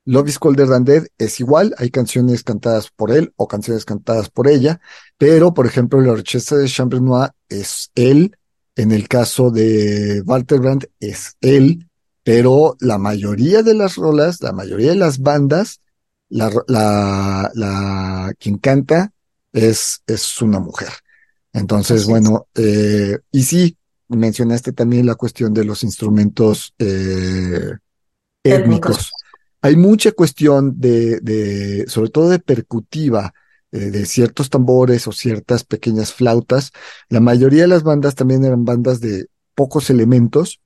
Love 0.05 0.29
is 0.29 0.39
Colder 0.39 0.67
Than 0.67 0.85
Dead 0.85 1.07
es 1.17 1.39
igual, 1.39 1.73
hay 1.79 1.89
canciones 1.89 2.43
cantadas 2.43 2.91
por 2.91 3.11
él 3.11 3.33
o 3.35 3.47
canciones 3.47 3.85
cantadas 3.85 4.29
por 4.29 4.47
ella, 4.47 4.79
pero 5.17 5.53
por 5.53 5.65
ejemplo 5.65 5.99
la 5.99 6.11
orquesta 6.11 6.55
de 6.57 6.67
Chambrenois 6.67 7.31
es 7.49 7.91
él, 7.95 8.37
en 8.75 8.91
el 8.91 9.07
caso 9.07 9.49
de 9.49 10.21
Walter 10.25 10.59
Brandt 10.59 10.85
es 10.99 11.37
él, 11.41 11.89
pero 12.23 12.77
la 12.79 12.97
mayoría 12.99 13.63
de 13.63 13.73
las 13.73 13.95
rolas, 13.95 14.41
la 14.41 14.51
mayoría 14.51 14.89
de 14.91 14.95
las 14.95 15.19
bandas, 15.19 15.81
la, 16.29 16.51
la, 16.67 17.51
la 17.55 18.33
quien 18.39 18.57
canta 18.57 19.11
es, 19.53 20.01
es 20.05 20.41
una 20.41 20.59
mujer. 20.59 20.89
Entonces, 21.53 22.05
bueno, 22.05 22.47
eh, 22.55 23.17
y 23.31 23.43
sí, 23.43 23.77
mencionaste 24.09 24.73
también 24.73 25.05
la 25.05 25.15
cuestión 25.15 25.53
de 25.53 25.63
los 25.63 25.83
instrumentos 25.83 26.73
eh, 26.77 27.71
Étnicos. 28.43 29.11
Hay 29.65 29.77
mucha 29.77 30.11
cuestión 30.11 30.79
de, 30.79 31.19
de, 31.21 31.85
sobre 31.87 32.11
todo 32.11 32.29
de 32.29 32.37
percutiva, 32.37 33.33
eh, 33.71 33.89
de 33.89 34.05
ciertos 34.05 34.51
tambores 34.51 35.07
o 35.07 35.11
ciertas 35.11 35.63
pequeñas 35.63 36.13
flautas. 36.13 36.71
La 37.09 37.19
mayoría 37.19 37.63
de 37.63 37.69
las 37.69 37.81
bandas 37.81 38.13
también 38.13 38.45
eran 38.45 38.63
bandas 38.63 39.01
de 39.01 39.25
pocos 39.55 39.89
elementos, 39.89 40.61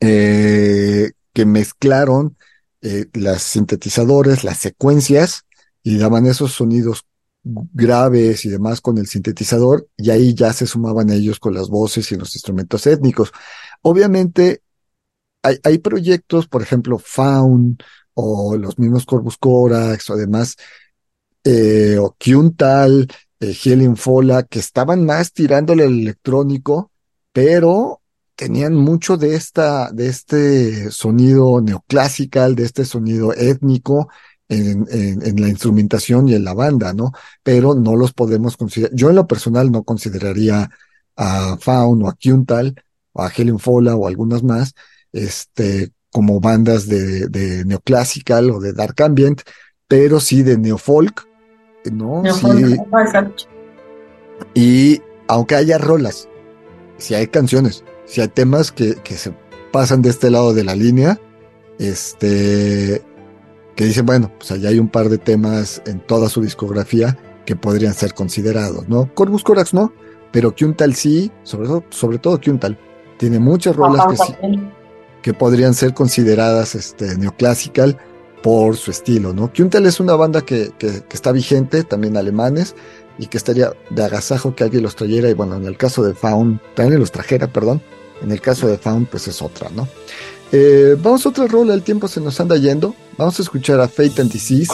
eh, 0.00 1.12
que 1.32 1.46
mezclaron 1.46 2.36
eh, 2.82 3.06
las 3.14 3.40
sintetizadores, 3.40 4.44
las 4.44 4.58
secuencias, 4.58 5.46
y 5.82 5.96
daban 5.96 6.26
esos 6.26 6.52
sonidos 6.52 7.06
graves 7.44 8.44
y 8.44 8.50
demás 8.50 8.82
con 8.82 8.98
el 8.98 9.06
sintetizador, 9.06 9.88
y 9.96 10.10
ahí 10.10 10.34
ya 10.34 10.52
se 10.52 10.66
sumaban 10.66 11.08
ellos 11.08 11.40
con 11.40 11.54
las 11.54 11.70
voces 11.70 12.12
y 12.12 12.16
los 12.16 12.36
instrumentos 12.36 12.86
étnicos. 12.86 13.32
Obviamente, 13.80 14.60
hay, 15.62 15.78
proyectos, 15.78 16.48
por 16.48 16.62
ejemplo, 16.62 16.98
Faun 16.98 17.78
o 18.14 18.56
los 18.56 18.78
mismos 18.78 19.04
Corvus 19.04 19.36
Corax 19.36 20.10
o 20.10 20.16
demás, 20.16 20.56
eh, 21.44 21.96
o 22.00 22.14
Kyuntal, 22.18 23.08
eh, 23.40 23.56
Helen 23.64 23.96
Fola, 23.96 24.42
que 24.44 24.58
estaban 24.58 25.04
más 25.04 25.32
tirándole 25.32 25.84
al 25.84 25.92
electrónico, 25.92 26.90
pero 27.32 28.00
tenían 28.34 28.74
mucho 28.74 29.16
de 29.16 29.34
esta, 29.34 29.90
de 29.92 30.08
este 30.08 30.90
sonido 30.90 31.60
neoclásical, 31.60 32.54
de 32.54 32.64
este 32.64 32.84
sonido 32.84 33.32
étnico 33.32 34.08
en, 34.48 35.40
la 35.40 35.48
instrumentación 35.48 36.28
y 36.28 36.34
en 36.34 36.44
la 36.44 36.54
banda, 36.54 36.92
¿no? 36.92 37.12
Pero 37.42 37.74
no 37.74 37.96
los 37.96 38.12
podemos 38.12 38.56
considerar, 38.56 38.94
yo 38.94 39.10
en 39.10 39.16
lo 39.16 39.26
personal 39.26 39.70
no 39.72 39.82
consideraría 39.84 40.70
a 41.16 41.56
Faun 41.58 42.02
o 42.02 42.08
a 42.08 42.14
Kyuntal 42.14 42.74
o 43.12 43.22
a 43.22 43.28
Helen 43.28 43.58
Fola 43.58 43.96
o 43.96 44.06
algunas 44.06 44.42
más, 44.42 44.74
este, 45.16 45.90
como 46.10 46.40
bandas 46.40 46.86
de, 46.88 47.28
de 47.28 47.64
neoclassical 47.64 48.50
o 48.50 48.60
de 48.60 48.72
dark 48.72 49.00
ambient, 49.02 49.42
pero 49.88 50.20
sí 50.20 50.42
de 50.42 50.58
neofolk, 50.58 51.26
¿no? 51.92 52.22
Sí, 52.32 52.76
exacto. 53.02 53.44
y 54.54 55.00
aunque 55.28 55.54
haya 55.56 55.78
rolas, 55.78 56.28
si 56.98 57.14
hay 57.14 57.26
canciones, 57.28 57.84
si 58.06 58.20
hay 58.20 58.28
temas 58.28 58.72
que, 58.72 58.94
que 58.96 59.14
se 59.14 59.34
pasan 59.72 60.02
de 60.02 60.10
este 60.10 60.30
lado 60.30 60.54
de 60.54 60.64
la 60.64 60.74
línea, 60.74 61.20
este, 61.78 63.02
que 63.74 63.84
dicen, 63.84 64.06
bueno, 64.06 64.32
pues 64.38 64.50
allá 64.52 64.70
hay 64.70 64.78
un 64.78 64.88
par 64.88 65.08
de 65.08 65.18
temas 65.18 65.82
en 65.86 66.00
toda 66.00 66.28
su 66.28 66.40
discografía 66.40 67.18
que 67.44 67.56
podrían 67.56 67.94
ser 67.94 68.14
considerados, 68.14 68.88
¿no? 68.88 69.12
Corvus 69.14 69.44
Corax 69.44 69.74
no, 69.74 69.92
pero 70.32 70.54
Kyuntal 70.54 70.94
sí, 70.94 71.30
sobre 71.42 71.68
todo, 71.68 71.84
sobre 71.90 72.18
todo 72.18 72.40
Kyuntal, 72.40 72.78
tiene 73.18 73.38
muchas 73.38 73.76
rolas 73.76 74.04
Papá 74.04 74.10
que 74.12 74.16
sí. 74.16 74.60
Que 75.26 75.34
podrían 75.34 75.74
ser 75.74 75.92
consideradas 75.92 76.76
este, 76.76 77.18
neoclassical 77.18 77.98
por 78.44 78.76
su 78.76 78.92
estilo, 78.92 79.32
¿no? 79.32 79.52
Kyuntal 79.52 79.84
es 79.86 79.98
una 79.98 80.14
banda 80.14 80.42
que, 80.42 80.70
está 81.10 81.32
vigente, 81.32 81.82
también 81.82 82.16
alemanes, 82.16 82.76
y 83.18 83.26
que 83.26 83.36
estaría 83.36 83.72
de 83.90 84.04
agasajo 84.04 84.54
que 84.54 84.62
alguien 84.62 84.84
los 84.84 84.94
trayera, 84.94 85.28
y 85.28 85.34
bueno, 85.34 85.56
en 85.56 85.64
el 85.64 85.76
caso 85.76 86.04
de 86.04 86.14
Faun, 86.14 86.60
también 86.76 87.00
los 87.00 87.10
trajera, 87.10 87.48
perdón, 87.48 87.82
en 88.22 88.30
el 88.30 88.40
caso 88.40 88.68
de 88.68 88.78
Faun, 88.78 89.06
pues 89.06 89.26
es 89.26 89.42
otra, 89.42 89.68
¿no? 89.70 89.88
Eh, 90.52 90.96
vamos 91.02 91.26
a 91.26 91.30
otra 91.30 91.48
rola, 91.48 91.74
el 91.74 91.82
tiempo 91.82 92.06
se 92.06 92.20
nos 92.20 92.38
anda 92.38 92.54
yendo, 92.54 92.94
vamos 93.18 93.36
a 93.40 93.42
escuchar 93.42 93.80
a 93.80 93.88
Fate 93.88 94.22
and 94.22 94.30
Disease, 94.30 94.72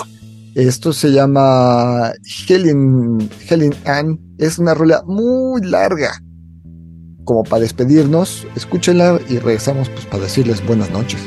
esto 0.54 0.92
se 0.92 1.12
llama 1.12 2.12
Helen, 2.46 3.30
Helen 3.48 3.74
Ann, 3.86 4.20
es 4.36 4.58
una 4.58 4.74
rola 4.74 5.02
muy 5.06 5.62
larga, 5.62 6.12
como 7.24 7.44
para 7.44 7.62
despedirnos, 7.62 8.46
escúchenla 8.56 9.20
y 9.28 9.38
regresamos 9.38 9.88
pues 9.88 10.06
para 10.06 10.24
decirles 10.24 10.64
buenas 10.66 10.90
noches. 10.90 11.20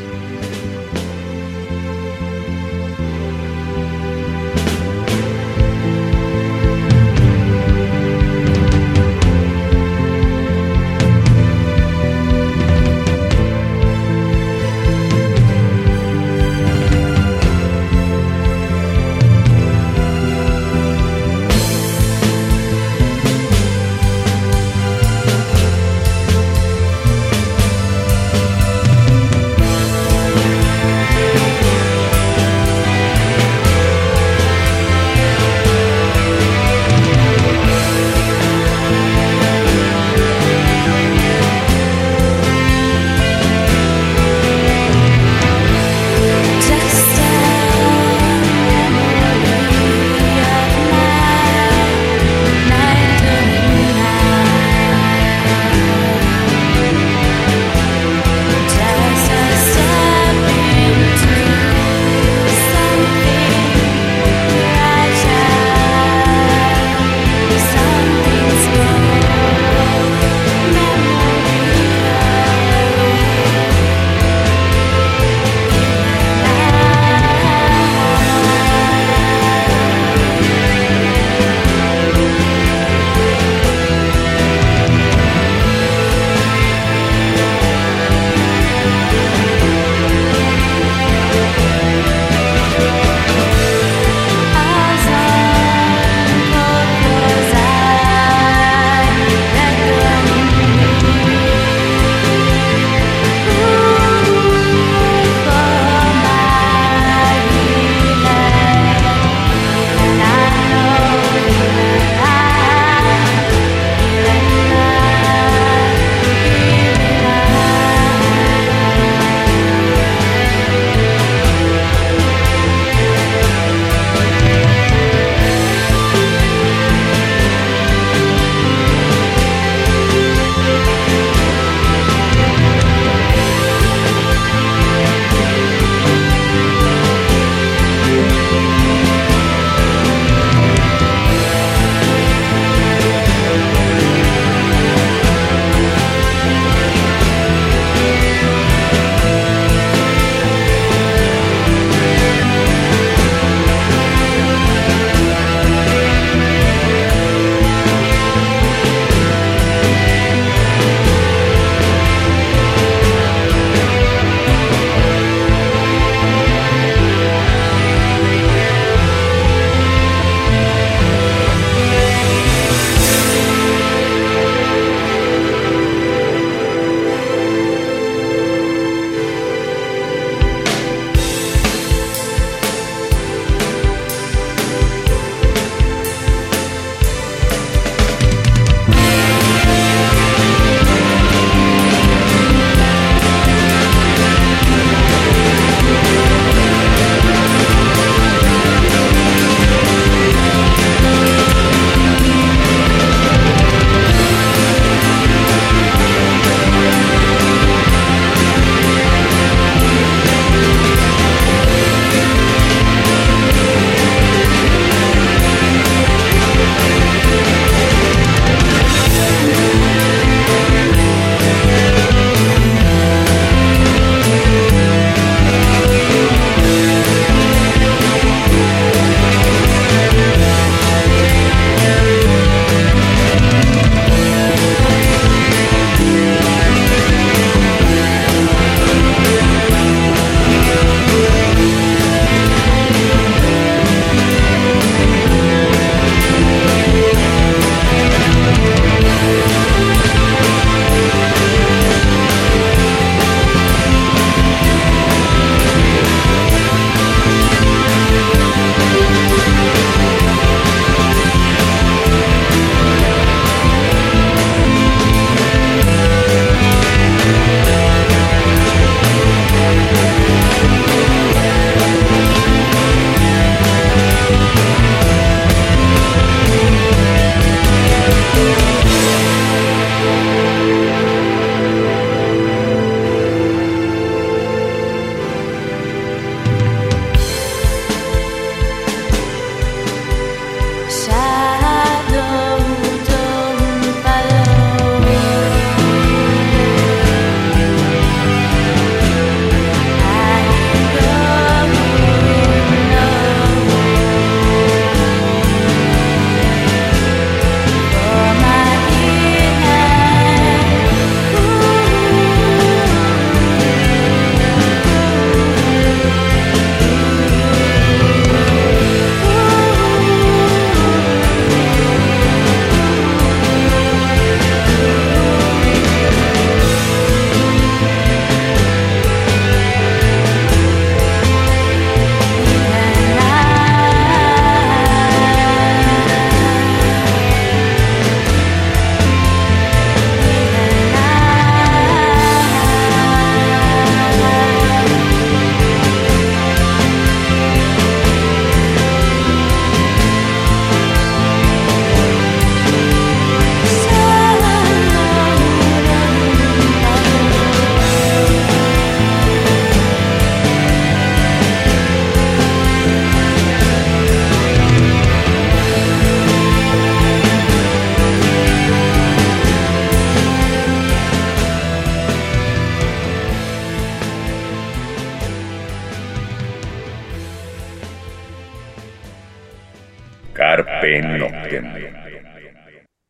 Noctem. 380.85 381.65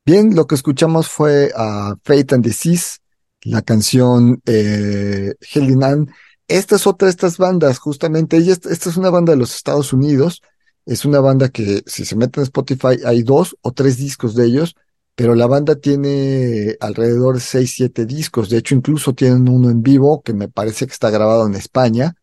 Bien, 0.05 0.35
lo 0.35 0.47
que 0.47 0.55
escuchamos 0.55 1.09
fue 1.09 1.51
a 1.55 1.95
Fate 2.03 2.35
and 2.35 2.43
Disease, 2.43 2.99
la 3.41 3.61
canción 3.61 4.41
eh, 4.45 5.33
Helinan. 5.53 6.09
Esta 6.47 6.75
es 6.75 6.87
otra 6.87 7.07
de 7.07 7.09
estas 7.09 7.37
bandas, 7.37 7.79
justamente. 7.79 8.37
Ella, 8.37 8.53
esta 8.53 8.89
es 8.89 8.97
una 8.97 9.09
banda 9.09 9.33
de 9.33 9.39
los 9.39 9.55
Estados 9.55 9.93
Unidos. 9.93 10.41
Es 10.85 11.03
una 11.03 11.19
banda 11.19 11.49
que, 11.49 11.83
si 11.85 12.05
se 12.05 12.15
meten 12.15 12.41
en 12.41 12.43
Spotify, 12.43 12.99
hay 13.05 13.23
dos 13.23 13.57
o 13.61 13.71
tres 13.71 13.97
discos 13.97 14.35
de 14.35 14.45
ellos, 14.45 14.75
pero 15.15 15.35
la 15.35 15.47
banda 15.47 15.75
tiene 15.75 16.77
alrededor 16.79 17.35
de 17.35 17.41
seis, 17.41 17.73
siete 17.75 18.05
discos. 18.05 18.49
De 18.49 18.57
hecho, 18.57 18.75
incluso 18.75 19.13
tienen 19.13 19.49
uno 19.49 19.69
en 19.69 19.81
vivo 19.81 20.21
que 20.21 20.33
me 20.33 20.47
parece 20.47 20.85
que 20.85 20.93
está 20.93 21.09
grabado 21.09 21.45
en 21.47 21.55
España. 21.55 22.15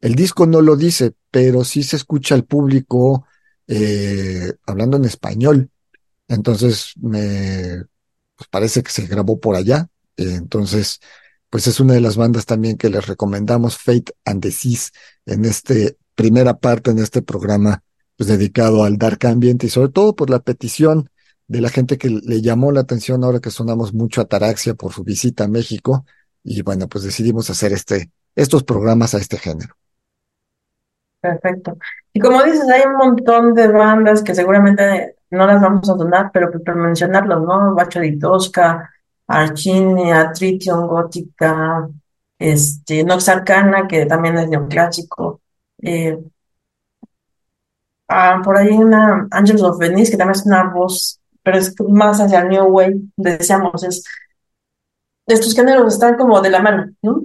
El 0.00 0.14
disco 0.14 0.46
no 0.46 0.60
lo 0.60 0.76
dice, 0.76 1.12
pero 1.30 1.62
sí 1.62 1.82
se 1.82 1.96
escucha 1.96 2.34
al 2.34 2.44
público 2.44 3.26
eh, 3.68 4.52
hablando 4.66 4.96
en 4.96 5.04
español. 5.04 5.70
Entonces, 6.26 6.92
me 7.00 7.84
pues 8.36 8.48
parece 8.50 8.82
que 8.82 8.90
se 8.90 9.06
grabó 9.06 9.40
por 9.40 9.56
allá. 9.56 9.88
Entonces, 10.16 11.00
pues 11.50 11.66
es 11.66 11.80
una 11.80 11.94
de 11.94 12.00
las 12.00 12.16
bandas 12.16 12.46
también 12.46 12.76
que 12.76 12.90
les 12.90 13.06
recomendamos, 13.06 13.78
Fate 13.78 14.12
and 14.24 14.42
Disease, 14.42 14.90
en 15.26 15.44
este 15.44 15.96
primera 16.14 16.58
parte, 16.58 16.90
en 16.90 16.98
este 16.98 17.22
programa, 17.22 17.82
pues 18.16 18.28
dedicado 18.28 18.84
al 18.84 18.98
dark 18.98 19.24
ambient 19.26 19.62
y 19.64 19.68
sobre 19.68 19.90
todo 19.90 20.14
por 20.16 20.30
la 20.30 20.40
petición 20.40 21.10
de 21.46 21.60
la 21.60 21.70
gente 21.70 21.96
que 21.96 22.10
le 22.10 22.42
llamó 22.42 22.72
la 22.72 22.80
atención 22.80 23.24
ahora 23.24 23.40
que 23.40 23.50
sonamos 23.50 23.94
mucho 23.94 24.20
a 24.20 24.26
Taraxia 24.26 24.74
por 24.74 24.92
su 24.92 25.04
visita 25.04 25.44
a 25.44 25.48
México. 25.48 26.04
Y 26.44 26.62
bueno, 26.62 26.88
pues 26.88 27.04
decidimos 27.04 27.50
hacer 27.50 27.72
este, 27.72 28.10
estos 28.34 28.64
programas 28.64 29.14
a 29.14 29.18
este 29.18 29.38
género. 29.38 29.77
Perfecto. 31.20 31.76
Y 32.12 32.20
como 32.20 32.42
dices, 32.42 32.68
hay 32.68 32.82
un 32.86 32.96
montón 32.96 33.54
de 33.54 33.68
bandas 33.68 34.22
que 34.22 34.34
seguramente 34.34 35.16
no 35.30 35.46
las 35.46 35.60
vamos 35.60 35.88
a 35.90 35.94
donar, 35.94 36.30
pero 36.32 36.50
por 36.50 36.76
mencionarlos, 36.76 37.42
¿no? 37.42 37.74
Bacho 37.74 38.00
de 38.00 38.16
Tosca, 38.16 38.90
Archinia, 39.26 40.32
Tritium, 40.32 40.86
Gótica, 40.86 41.88
este, 42.38 43.04
Nox 43.04 43.28
Arcana, 43.28 43.86
que 43.86 44.06
también 44.06 44.38
es 44.38 44.48
neoclásico. 44.48 45.40
Eh, 45.82 46.18
ah, 48.08 48.40
por 48.42 48.56
ahí 48.56 48.70
una 48.70 49.28
Angels 49.30 49.62
of 49.62 49.78
Venice, 49.78 50.12
que 50.12 50.16
también 50.16 50.38
es 50.38 50.46
una 50.46 50.64
voz, 50.70 51.20
pero 51.42 51.58
es 51.58 51.74
más 51.88 52.20
hacia 52.20 52.40
el 52.40 52.48
New 52.48 52.64
Wave, 52.66 53.00
decíamos, 53.16 53.82
es, 53.84 54.04
estos 55.26 55.54
géneros 55.54 55.92
están 55.92 56.16
como 56.16 56.40
de 56.40 56.50
la 56.50 56.60
mano, 56.60 56.90
¿no? 57.02 57.22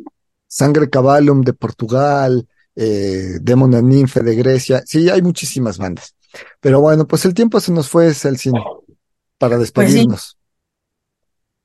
Sangre 0.48 0.90
Cabalum 0.90 1.42
de 1.42 1.54
Portugal, 1.54 2.48
eh, 2.76 3.38
Demon 3.42 3.76
and 3.76 3.88
Nymphe 3.88 4.22
de 4.22 4.36
Grecia. 4.36 4.84
Sí, 4.86 5.10
hay 5.10 5.22
muchísimas 5.22 5.78
bandas. 5.78 6.16
Pero 6.60 6.82
bueno, 6.82 7.08
pues 7.08 7.26
el 7.26 7.34
tiempo 7.34 7.60
se 7.60 7.72
nos 7.72 7.90
fue, 7.90 8.14
Celsin, 8.14 8.54
para 9.38 9.58
despedirnos. 9.58 10.38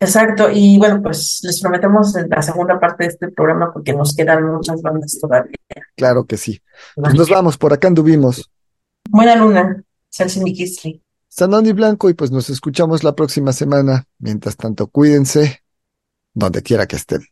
Exacto, 0.00 0.48
y 0.52 0.78
bueno, 0.78 1.02
pues 1.02 1.40
les 1.42 1.60
prometemos 1.60 2.14
en 2.14 2.28
la 2.28 2.40
segunda 2.40 2.78
parte 2.78 3.04
de 3.04 3.10
este 3.10 3.28
programa 3.32 3.72
porque 3.72 3.92
nos 3.92 4.14
quedan 4.14 4.44
muchas 4.44 4.80
bandas 4.80 5.18
todavía. 5.20 5.56
Claro 5.96 6.24
que 6.24 6.36
sí. 6.36 6.60
Pues 6.94 7.14
nos 7.14 7.28
vamos, 7.28 7.58
por 7.58 7.72
acá 7.72 7.88
anduvimos. 7.88 8.48
Buena 9.10 9.34
luna, 9.34 9.82
Celsin 10.08 10.44
Mikisli. 10.44 11.02
Sanoni 11.28 11.72
Blanco 11.72 12.08
y 12.10 12.14
pues 12.14 12.30
nos 12.30 12.48
escuchamos 12.48 13.02
la 13.02 13.14
próxima 13.14 13.52
semana. 13.52 14.04
Mientras 14.18 14.56
tanto, 14.56 14.86
cuídense 14.86 15.62
donde 16.32 16.62
quiera 16.62 16.86
que 16.86 16.96
estén. 16.96 17.22